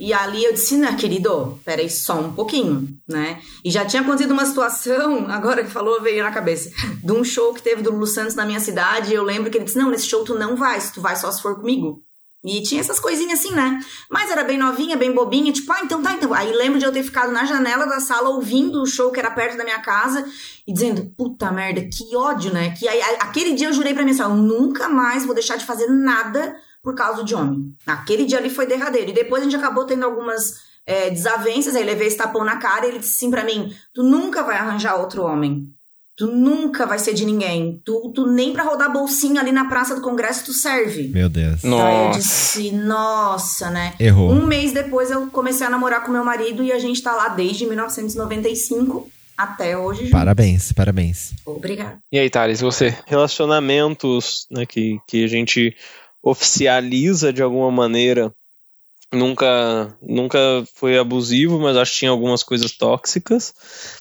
[0.01, 3.39] E ali eu disse, né, querido, peraí só um pouquinho, né?
[3.63, 6.71] E já tinha acontecido uma situação, agora que falou, veio na cabeça,
[7.05, 9.59] de um show que teve do Lulu Santos na minha cidade, e eu lembro que
[9.59, 12.03] ele disse, não, nesse show tu não vai, tu vai só se for comigo.
[12.43, 13.79] E tinha essas coisinhas assim, né?
[14.11, 16.33] Mas era bem novinha, bem bobinha, tipo, ah, então tá, então.
[16.33, 19.31] Aí lembro de eu ter ficado na janela da sala ouvindo o show que era
[19.31, 20.25] perto da minha casa
[20.67, 22.71] e dizendo, puta merda, que ódio, né?
[22.71, 25.67] Que aí, aquele dia eu jurei pra mim assim, eu nunca mais vou deixar de
[25.67, 27.75] fazer nada por causa de homem.
[27.87, 29.11] Aquele dia ali foi derradeiro.
[29.11, 30.55] E depois a gente acabou tendo algumas
[30.87, 34.03] é, desavenças, aí levei esse tapão na cara e ele disse assim pra mim: Tu
[34.03, 35.69] nunca vai arranjar outro homem.
[36.17, 37.81] Tu nunca vai ser de ninguém.
[37.83, 41.09] Tu, tu nem pra rodar bolsinha ali na Praça do Congresso tu serve.
[41.09, 41.65] Meu Deus.
[41.65, 42.19] Aí eu Nossa.
[42.19, 43.95] disse, nossa, né?
[43.99, 44.31] Errou.
[44.31, 47.29] Um mês depois eu comecei a namorar com meu marido e a gente tá lá
[47.29, 50.01] desde 1995 até hoje.
[50.01, 50.13] juntos.
[50.13, 51.33] Parabéns, parabéns.
[51.47, 51.99] Obrigada.
[52.13, 52.95] E aí, Thales, você?
[53.07, 55.75] Relacionamentos né, que, que a gente
[56.23, 58.33] oficializa de alguma maneira
[59.13, 60.39] nunca, nunca
[60.75, 63.53] foi abusivo, mas acho que tinha algumas coisas tóxicas.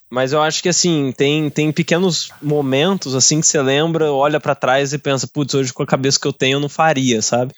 [0.09, 4.55] Mas eu acho que assim, tem, tem pequenos momentos assim que você lembra, olha para
[4.55, 7.53] trás e pensa, putz, hoje com a cabeça que eu tenho eu não faria, sabe?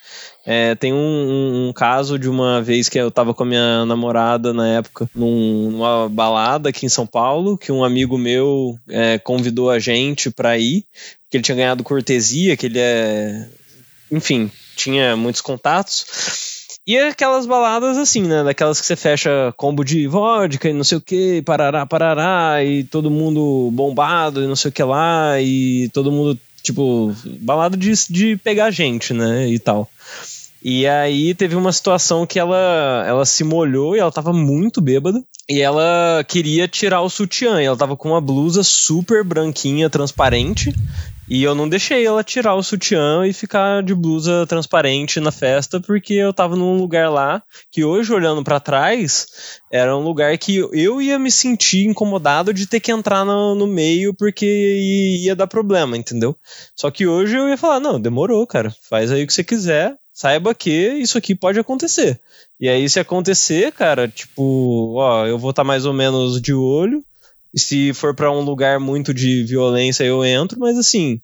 [0.46, 3.86] É, tem um, um, um, caso de uma vez que eu tava com a minha
[3.86, 9.18] namorada na época num, numa balada aqui em São Paulo, que um amigo meu é,
[9.18, 10.84] convidou a gente para ir,
[11.30, 13.48] que ele tinha ganhado cortesia, que ele é.
[14.12, 16.06] Enfim, tinha muitos contatos.
[16.86, 18.44] E aquelas baladas assim, né?
[18.44, 22.84] Daquelas que você fecha combo de vodka e não sei o que, parará, parará, e
[22.84, 27.92] todo mundo bombado e não sei o que lá, e todo mundo, tipo, balada de,
[28.10, 29.48] de pegar gente, né?
[29.48, 29.88] E tal.
[30.64, 35.24] E aí teve uma situação que ela, ela se molhou e ela tava muito bêbada.
[35.50, 37.62] E ela queria tirar o sutiã.
[37.62, 40.74] E ela tava com uma blusa super branquinha, transparente.
[41.34, 45.80] E eu não deixei ela tirar o sutiã e ficar de blusa transparente na festa,
[45.80, 49.28] porque eu tava num lugar lá que hoje, olhando para trás,
[49.72, 53.66] era um lugar que eu ia me sentir incomodado de ter que entrar no, no
[53.66, 54.46] meio porque
[55.24, 56.36] ia dar problema, entendeu?
[56.76, 59.96] Só que hoje eu ia falar: não, demorou, cara, faz aí o que você quiser,
[60.12, 62.20] saiba que isso aqui pode acontecer.
[62.60, 66.54] E aí, se acontecer, cara, tipo, ó, eu vou estar tá mais ou menos de
[66.54, 67.02] olho
[67.56, 71.20] se for para um lugar muito de violência, eu entro, mas assim,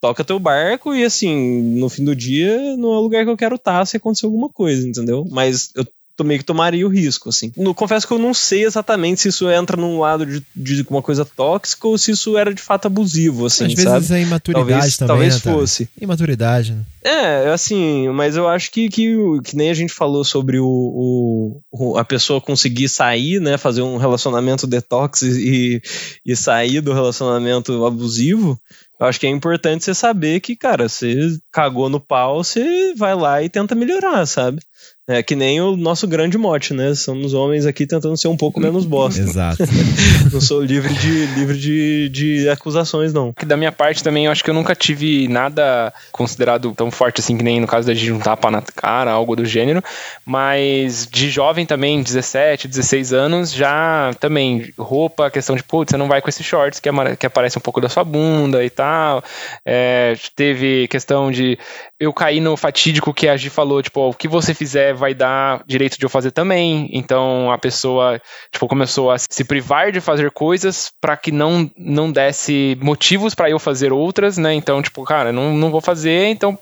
[0.00, 3.36] toca teu barco e assim, no fim do dia, não é o lugar que eu
[3.36, 5.26] quero estar tá se acontecer alguma coisa, entendeu?
[5.30, 5.86] Mas eu
[6.20, 7.52] meio que tomaria o risco, assim.
[7.56, 11.02] No, confesso que eu não sei exatamente se isso entra num lado de, de uma
[11.02, 13.94] coisa tóxica ou se isso era de fato abusivo, assim, Às sabe?
[13.94, 15.88] vezes é imaturidade talvez, também, Talvez né, fosse.
[16.00, 16.84] Imaturidade, né?
[17.04, 21.98] É, assim, mas eu acho que, que, que nem a gente falou sobre o, o,
[21.98, 25.82] a pessoa conseguir sair, né, fazer um relacionamento detox e,
[26.24, 28.56] e sair do relacionamento abusivo,
[29.02, 33.16] eu acho que é importante você saber que, cara, você cagou no pau, você vai
[33.16, 34.62] lá e tenta melhorar, sabe?
[35.08, 36.94] É que nem o nosso grande mote, né?
[36.94, 39.20] Somos homens aqui tentando ser um pouco menos bosta.
[39.20, 39.64] Exato.
[40.32, 43.32] não sou livre de, livre de, de acusações, não.
[43.32, 47.20] Que da minha parte também, eu acho que eu nunca tive nada considerado tão forte
[47.20, 49.82] assim, que nem no caso da gente um tapa na cara, algo do gênero.
[50.24, 56.06] Mas de jovem também, 17, 16 anos, já também, roupa, questão de, putz, você não
[56.06, 56.88] vai com esses shorts que,
[57.18, 59.24] que aparece um pouco da sua bunda e tal.
[59.66, 61.58] É, teve questão de
[61.98, 65.62] eu cair no fatídico que a Gi falou, tipo, o que você fizer vai dar
[65.66, 66.88] direito de eu fazer também.
[66.92, 68.20] Então a pessoa,
[68.50, 73.50] tipo, começou a se privar de fazer coisas para que não não desse motivos para
[73.50, 74.54] eu fazer outras, né?
[74.54, 76.58] Então, tipo, cara, não, não vou fazer, então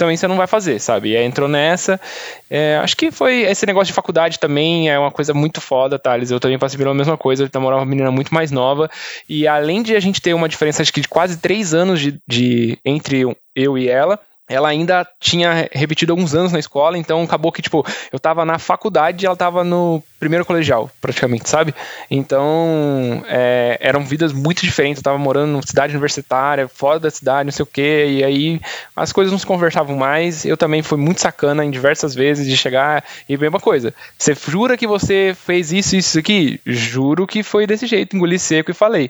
[0.00, 1.10] também você não vai fazer, sabe?
[1.10, 2.00] E aí entrou nessa.
[2.48, 6.30] É, acho que foi esse negócio de faculdade também é uma coisa muito foda, Thales.
[6.30, 8.90] Eu também passei pela mesma coisa, eu namorava uma menina muito mais nova.
[9.28, 12.18] E além de a gente ter uma diferença acho que de quase três anos de,
[12.26, 13.24] de entre
[13.54, 14.18] eu e ela,
[14.50, 18.58] ela ainda tinha repetido alguns anos na escola, então acabou que, tipo, eu tava na
[18.58, 21.72] faculdade e ela tava no primeiro colegial, praticamente, sabe?
[22.10, 24.98] Então, é, eram vidas muito diferentes.
[24.98, 28.60] Eu tava morando numa cidade universitária, fora da cidade, não sei o quê, e aí
[28.96, 30.44] as coisas não se conversavam mais.
[30.44, 33.94] Eu também fui muito sacana em diversas vezes de chegar e mesma coisa.
[34.18, 36.60] Você jura que você fez isso, isso aqui?
[36.66, 39.08] Juro que foi desse jeito, engoli seco e falei.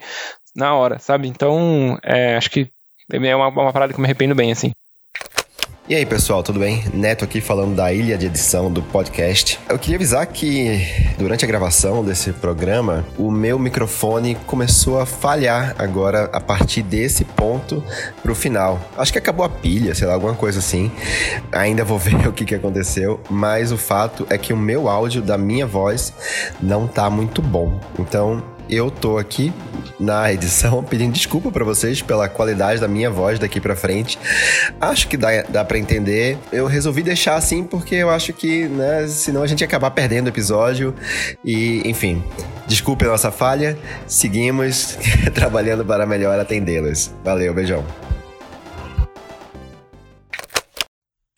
[0.54, 1.28] Na hora, sabe?
[1.28, 2.68] Então, é, acho que
[3.10, 4.72] é uma, uma parada que eu me arrependo bem, assim.
[5.90, 6.84] E aí, pessoal, tudo bem?
[6.94, 9.58] Neto aqui falando da ilha de edição do podcast.
[9.68, 10.86] Eu queria avisar que
[11.18, 17.24] durante a gravação desse programa, o meu microfone começou a falhar agora a partir desse
[17.24, 17.82] ponto
[18.22, 18.80] pro final.
[18.96, 20.92] Acho que acabou a pilha, sei lá, alguma coisa assim.
[21.50, 25.20] Ainda vou ver o que, que aconteceu, mas o fato é que o meu áudio
[25.20, 26.12] da minha voz
[26.62, 27.80] não tá muito bom.
[27.98, 28.40] Então,
[28.70, 29.52] eu tô aqui
[29.98, 34.18] na edição pedindo desculpa para vocês pela qualidade da minha voz daqui para frente.
[34.80, 36.38] Acho que dá, dá para entender.
[36.52, 40.26] Eu resolvi deixar assim porque eu acho que, né, senão a gente ia acabar perdendo
[40.26, 40.94] o episódio.
[41.44, 42.22] E, enfim,
[42.66, 43.76] desculpe a nossa falha.
[44.06, 44.96] Seguimos
[45.34, 47.12] trabalhando para melhor atendê-los.
[47.24, 47.84] Valeu, beijão.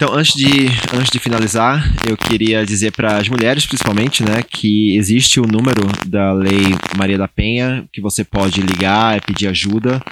[0.02, 4.96] Então, antes de, antes de finalizar, eu queria dizer para as mulheres, principalmente, né, que
[4.96, 10.02] existe o número da Lei Maria da Penha que você pode ligar e pedir ajuda,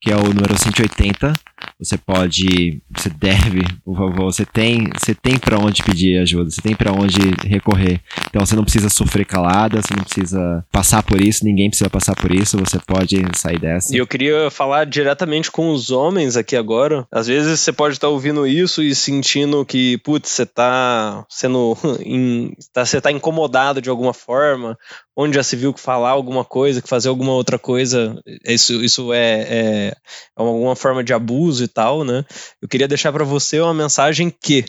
[0.00, 1.32] que é o número 180
[1.78, 6.60] você pode, você deve, por favor, você tem, você tem para onde pedir ajuda, você
[6.60, 8.00] tem para onde recorrer.
[8.28, 12.14] Então você não precisa sofrer calada, você não precisa passar por isso, ninguém precisa passar
[12.14, 13.94] por isso, você pode sair dessa.
[13.94, 17.06] E eu queria falar diretamente com os homens aqui agora.
[17.10, 21.76] Às vezes você pode estar ouvindo isso e sentindo que, putz, você tá sendo,
[22.72, 24.76] tá, você tá incomodado de alguma forma,
[25.20, 29.12] onde já se viu que falar alguma coisa, que fazer alguma outra coisa, isso, isso
[29.12, 29.94] é, é, é
[30.34, 32.24] alguma forma de abuso e tal, né?
[32.60, 34.64] Eu queria deixar para você uma mensagem que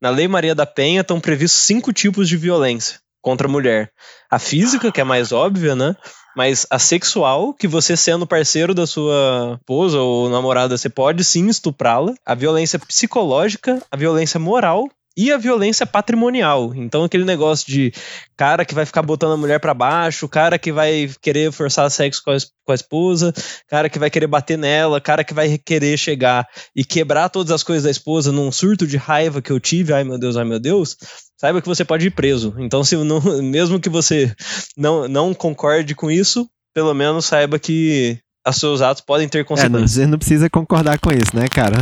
[0.00, 3.92] na Lei Maria da Penha estão previstos cinco tipos de violência contra a mulher.
[4.28, 5.96] A física, que é mais óbvia, né?
[6.36, 11.46] Mas a sexual, que você sendo parceiro da sua esposa ou namorada, você pode sim
[11.48, 12.12] estuprá-la.
[12.26, 16.72] A violência psicológica, a violência moral e a violência patrimonial.
[16.74, 17.92] Então, aquele negócio de
[18.36, 22.22] cara que vai ficar botando a mulher para baixo, cara que vai querer forçar sexo
[22.24, 23.32] com a, com a, esposa,
[23.68, 27.62] cara que vai querer bater nela, cara que vai querer chegar e quebrar todas as
[27.62, 30.58] coisas da esposa num surto de raiva que eu tive, ai meu Deus, ai meu
[30.58, 30.96] Deus,
[31.36, 32.54] saiba que você pode ir preso.
[32.58, 34.34] Então, se não, mesmo que você
[34.76, 38.18] não, não concorde com isso, pelo menos saiba que
[38.50, 39.92] os seus atos podem ter consequências.
[39.92, 41.76] É, você não precisa concordar com isso, né, cara?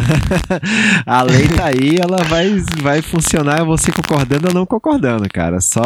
[1.04, 5.60] a lei tá aí, ela vai, vai funcionar você concordando ou não concordando, cara.
[5.60, 5.82] Só,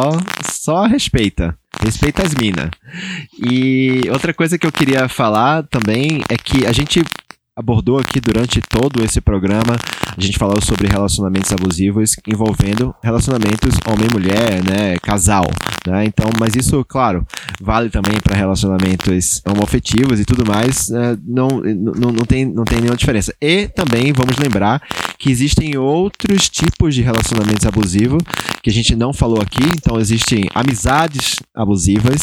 [0.51, 1.57] só respeita.
[1.81, 2.69] Respeita as minas.
[3.39, 7.03] E outra coisa que eu queria falar também é que a gente
[7.57, 9.75] abordou aqui durante todo esse programa.
[10.15, 15.45] A gente falou sobre relacionamentos abusivos envolvendo relacionamentos homem-mulher, né, casal,
[15.87, 16.05] né?
[16.05, 17.25] Então, mas isso, claro,
[17.59, 20.89] vale também para relacionamentos homoafetivos e tudo mais.
[20.89, 21.17] Né?
[21.25, 23.33] Não, não, não, tem, não tem nenhuma diferença.
[23.41, 24.81] E também vamos lembrar
[25.17, 28.21] que existem outros tipos de relacionamentos abusivos
[28.61, 29.63] que a gente não falou aqui.
[29.77, 32.21] Então, existem amizades abusivas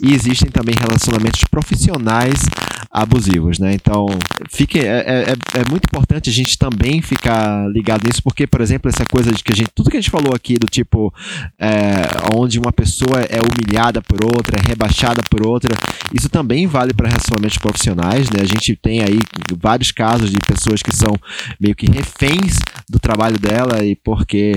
[0.00, 2.44] e existem também relacionamentos profissionais
[2.90, 3.74] abusivos, né?
[3.74, 4.06] Então,
[4.50, 8.60] fique, é, é, é, é muito importante a gente também ficar ligado nisso, porque, por
[8.60, 11.12] exemplo, essa coisa de que a gente, tudo que a gente falou aqui do tipo,
[11.58, 12.02] é,
[12.34, 15.74] onde uma pessoa é humilhada por outra, é rebaixada por outra,
[16.12, 18.40] isso também vale para relacionamentos profissionais, né?
[18.42, 19.18] A gente tem aí
[19.58, 21.14] vários casos de pessoas que são
[21.60, 22.58] meio que reféns
[22.88, 24.54] do trabalho dela e porque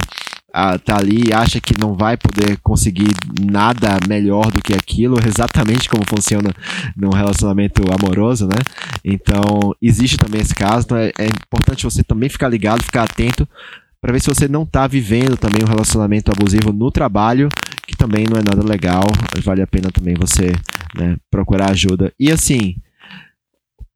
[0.83, 5.89] tá ali e acha que não vai poder conseguir nada melhor do que aquilo, exatamente
[5.89, 6.53] como funciona
[6.95, 8.57] num relacionamento amoroso, né?
[9.03, 13.47] Então, existe também esse caso, então é, é importante você também ficar ligado, ficar atento
[14.01, 17.49] para ver se você não está vivendo também um relacionamento abusivo no trabalho,
[17.85, 19.03] que também não é nada legal,
[19.43, 20.53] vale a pena também você
[20.97, 22.13] né, procurar ajuda.
[22.19, 22.75] E assim,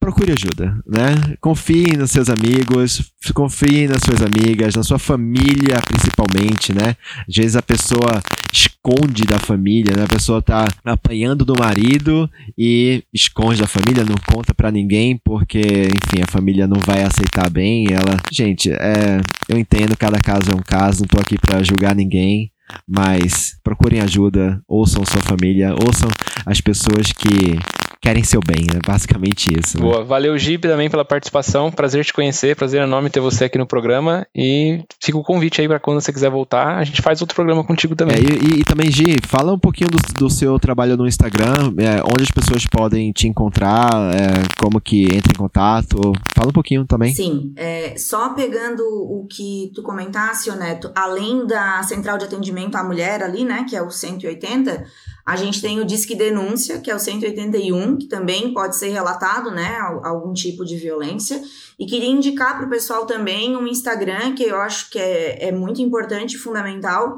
[0.03, 1.15] procure ajuda, né?
[1.39, 6.97] Confie nos seus amigos, confie nas suas amigas, na sua família principalmente, né?
[7.25, 10.03] Às vezes a pessoa esconde da família, né?
[10.03, 15.61] A pessoa tá apanhando do marido e esconde da família, não conta para ninguém porque,
[15.61, 17.87] enfim, a família não vai aceitar bem.
[17.89, 21.95] Ela, gente, é, eu entendo, cada caso é um caso, não tô aqui para julgar
[21.95, 22.51] ninguém,
[22.85, 26.09] mas procurem ajuda, ouçam sua família, ouçam
[26.45, 27.57] as pessoas que
[28.03, 29.77] querem seu bem, é basicamente isso.
[29.77, 29.83] Né?
[29.83, 33.65] Boa, valeu Jeep também pela participação, prazer te conhecer, prazer enorme ter você aqui no
[33.65, 37.33] programa e fica o convite aí para quando você quiser voltar, a gente faz outro
[37.33, 38.17] programa contigo também.
[38.17, 42.03] É, e, e, também, Gi, fala um pouquinho do, do seu trabalho no Instagram, é,
[42.03, 45.97] onde as pessoas podem te encontrar, é, como que entra em contato,
[46.35, 47.15] fala um pouquinho também.
[47.15, 52.83] Sim, é, só pegando o que tu comentasse, Neto, além da central de atendimento à
[52.83, 54.85] mulher ali, né, que é o 180,
[55.26, 59.51] a gente tem o Disque Denúncia, que é o 181, que também pode ser relatado,
[59.51, 61.41] né, algum tipo de violência.
[61.80, 65.51] E queria indicar para o pessoal também um Instagram, que eu acho que é, é
[65.51, 67.17] muito importante e fundamental,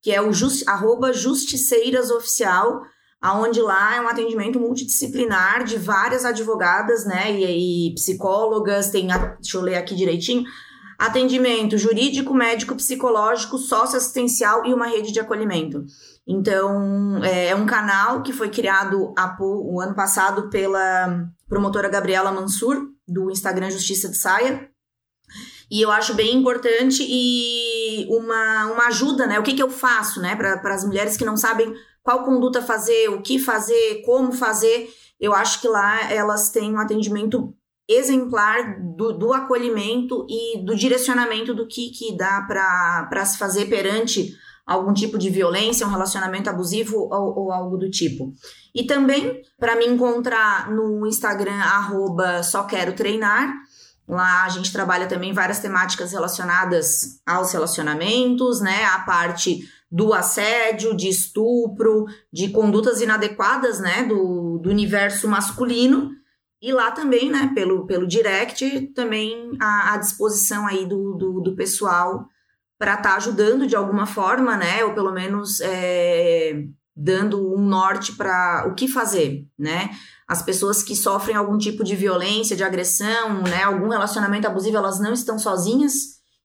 [0.00, 2.80] que é o just, arroba justiceirasoficial,
[3.20, 9.58] aonde lá é um atendimento multidisciplinar de várias advogadas, né, e, e psicólogas, tem, deixa
[9.58, 10.44] eu ler aqui direitinho,
[10.98, 15.84] atendimento jurídico, médico, psicológico, socioassistencial e uma rede de acolhimento.
[16.26, 22.30] Então, é, é um canal que foi criado há, o ano passado pela promotora Gabriela
[22.30, 24.70] Mansur, do Instagram Justiça de Saia.
[25.70, 29.38] E eu acho bem importante e uma, uma ajuda, né?
[29.38, 30.36] O que, que eu faço, né?
[30.36, 34.90] Para as mulheres que não sabem qual conduta fazer, o que fazer, como fazer.
[35.18, 37.54] Eu acho que lá elas têm um atendimento
[37.88, 44.34] exemplar do, do acolhimento e do direcionamento do que, que dá para se fazer perante
[44.66, 48.32] algum tipo de violência, um relacionamento abusivo ou, ou algo do tipo.
[48.74, 53.52] E também para me encontrar no Instagram arroba só quero treinar.
[54.08, 58.84] Lá a gente trabalha também várias temáticas relacionadas aos relacionamentos, né?
[58.84, 59.60] A parte
[59.90, 64.04] do assédio, de estupro, de condutas inadequadas, né?
[64.04, 66.10] Do, do universo masculino.
[66.60, 71.56] E lá também, né, pelo, pelo direct, também à, à disposição aí do, do, do
[71.56, 72.24] pessoal
[72.82, 74.84] para estar tá ajudando de alguma forma, né?
[74.84, 76.64] Ou pelo menos é,
[76.96, 79.90] dando um norte para o que fazer, né?
[80.26, 83.62] As pessoas que sofrem algum tipo de violência, de agressão, né?
[83.62, 85.92] Algum relacionamento abusivo, elas não estão sozinhas,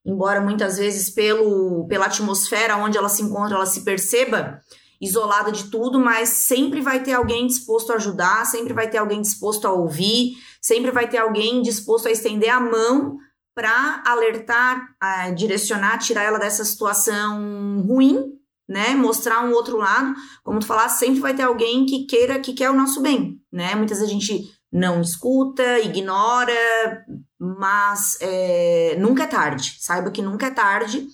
[0.05, 4.61] embora muitas vezes pelo, pela atmosfera onde ela se encontra, ela se perceba
[5.01, 9.23] isolada de tudo, mas sempre vai ter alguém disposto a ajudar, sempre vai ter alguém
[9.23, 13.17] disposto a ouvir, sempre vai ter alguém disposto a estender a mão
[13.58, 14.88] para alertar,
[15.36, 18.34] direcionar, tirar ela dessa situação ruim,
[18.70, 18.89] né?
[18.93, 20.14] Mostrar um outro lado.
[20.43, 23.74] Como tu falaste, sempre vai ter alguém que queira, que quer o nosso bem, né?
[23.74, 26.53] Muitas vezes a gente não escuta, ignora,
[27.39, 29.78] mas é, nunca é tarde.
[29.80, 31.08] Saiba que nunca é tarde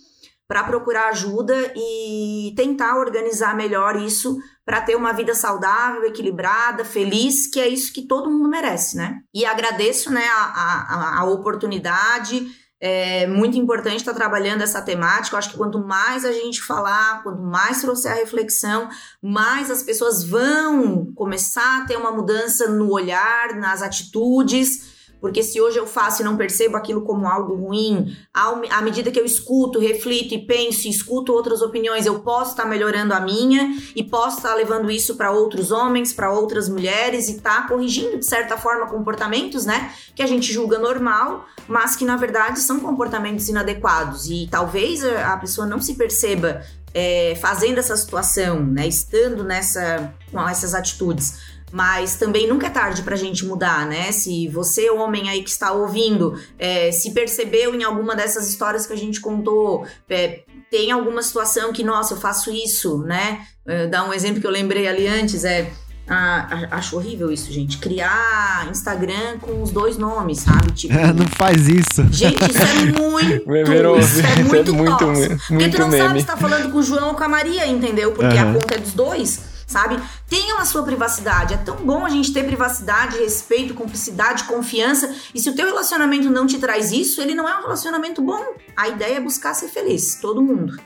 [0.54, 7.47] para procurar ajuda e tentar organizar melhor isso para ter uma vida saudável, equilibrada, feliz,
[7.47, 9.22] que é isso que todo mundo merece, né?
[9.34, 12.45] E agradeço, né, a, a, a oportunidade.
[12.80, 15.36] É muito importante estar trabalhando essa temática.
[15.36, 18.88] Eu acho que quanto mais a gente falar, quanto mais trouxer a reflexão,
[19.20, 24.93] mais as pessoas vão começar a ter uma mudança no olhar, nas atitudes
[25.24, 29.17] porque se hoje eu faço e não percebo aquilo como algo ruim, à medida que
[29.17, 33.74] eu escuto, reflito e penso e escuto outras opiniões, eu posso estar melhorando a minha
[33.95, 38.26] e posso estar levando isso para outros homens, para outras mulheres e tá corrigindo, de
[38.26, 39.93] certa forma, comportamentos, né?
[40.13, 44.30] Que a gente julga normal, mas que na verdade são comportamentos inadequados.
[44.30, 46.61] E talvez a pessoa não se perceba
[46.93, 48.86] é, fazendo essa situação, né?
[48.88, 54.11] Estando nessa, com essas atitudes mas também nunca é tarde pra gente mudar, né?
[54.11, 58.93] Se você, homem aí que está ouvindo, é, se percebeu em alguma dessas histórias que
[58.93, 63.47] a gente contou, é, tem alguma situação que, nossa, eu faço isso, né?
[63.65, 65.71] É, dá um exemplo que eu lembrei ali antes, é.
[66.07, 67.80] Ah, acho horrível isso, gente.
[67.80, 70.74] Criar Instagram com os dois nomes, sabe?
[70.74, 72.05] Tipo, não faz isso.
[72.11, 73.51] Gente, isso é muito.
[73.67, 76.07] Virou, isso é muito, é muito, muito Porque tu não meme.
[76.07, 78.11] sabe se tá falando com o João ou com a Maria, entendeu?
[78.11, 78.51] Porque uhum.
[78.51, 80.01] a conta é dos dois sabe?
[80.30, 81.55] Tenham a sua privacidade.
[81.55, 85.13] É tão bom a gente ter privacidade, respeito, cumplicidade, confiança.
[85.34, 88.55] E se o teu relacionamento não te traz isso, ele não é um relacionamento bom.
[88.76, 90.15] A ideia é buscar ser feliz.
[90.21, 90.80] Todo mundo.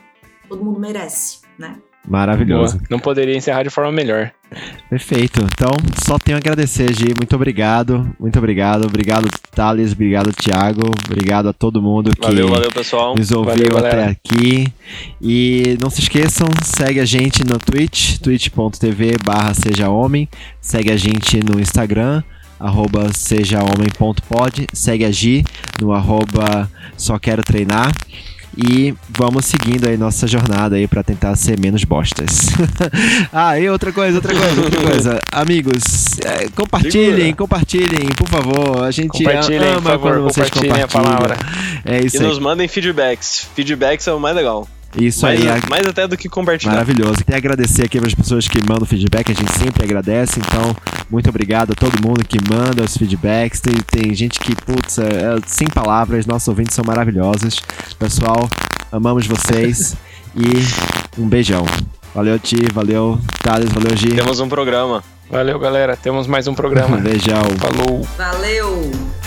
[0.48, 1.76] Todo mundo merece, né?
[2.08, 2.78] Maravilhoso.
[2.78, 2.86] Boa.
[2.90, 4.32] Não poderia encerrar de forma melhor.
[4.88, 5.40] Perfeito.
[5.52, 5.70] Então,
[6.06, 7.12] só tenho a agradecer, Gi.
[7.18, 8.10] Muito obrigado.
[8.18, 8.86] Muito obrigado.
[8.86, 9.92] Obrigado, Thales.
[9.92, 10.90] Obrigado, Thiago.
[11.06, 13.14] Obrigado a todo mundo que valeu, valeu, pessoal.
[13.14, 14.72] nos ouviu valeu, até aqui.
[15.20, 20.26] E não se esqueçam, segue a gente no Twitch, twitch.tv barra seja homem.
[20.62, 22.22] Segue a gente no Instagram,
[22.58, 24.66] arroba sejahomem.pod.
[24.72, 25.44] Segue a Gi
[25.78, 27.92] no arroba só quero treinar.
[28.58, 32.48] E vamos seguindo aí nossa jornada aí para tentar ser menos bostas.
[33.32, 35.20] ah, e outra coisa, outra coisa, outra coisa.
[35.30, 37.36] Amigos, é, compartilhem, Segura.
[37.36, 38.84] compartilhem, por favor.
[38.84, 40.82] A gente ama favor, quando vocês compartilhem.
[40.82, 41.36] A palavra.
[41.84, 42.26] É isso e aí.
[42.26, 43.46] nos mandem feedbacks.
[43.54, 44.66] Feedbacks é o mais legal.
[44.96, 45.60] Isso mais, aí.
[45.68, 46.72] Mais até do que compartilhar.
[46.72, 47.24] Maravilhoso.
[47.24, 50.40] Queria agradecer aqui para as pessoas que mandam feedback, a gente sempre agradece.
[50.40, 50.74] Então,
[51.10, 53.60] muito obrigado a todo mundo que manda os feedbacks.
[53.60, 57.60] Tem, tem gente que, putz, é, é, sem palavras, nossos ouvintes são maravilhosos.
[57.98, 58.48] Pessoal,
[58.90, 59.96] amamos vocês
[60.34, 61.66] e um beijão.
[62.14, 64.14] Valeu, Ti, valeu, Thales, valeu, Gi.
[64.14, 65.04] Temos um programa.
[65.30, 65.96] Valeu, galera.
[65.96, 66.96] Temos mais um programa.
[66.98, 67.44] Beijão.
[67.58, 68.02] Falou.
[68.16, 69.17] Valeu.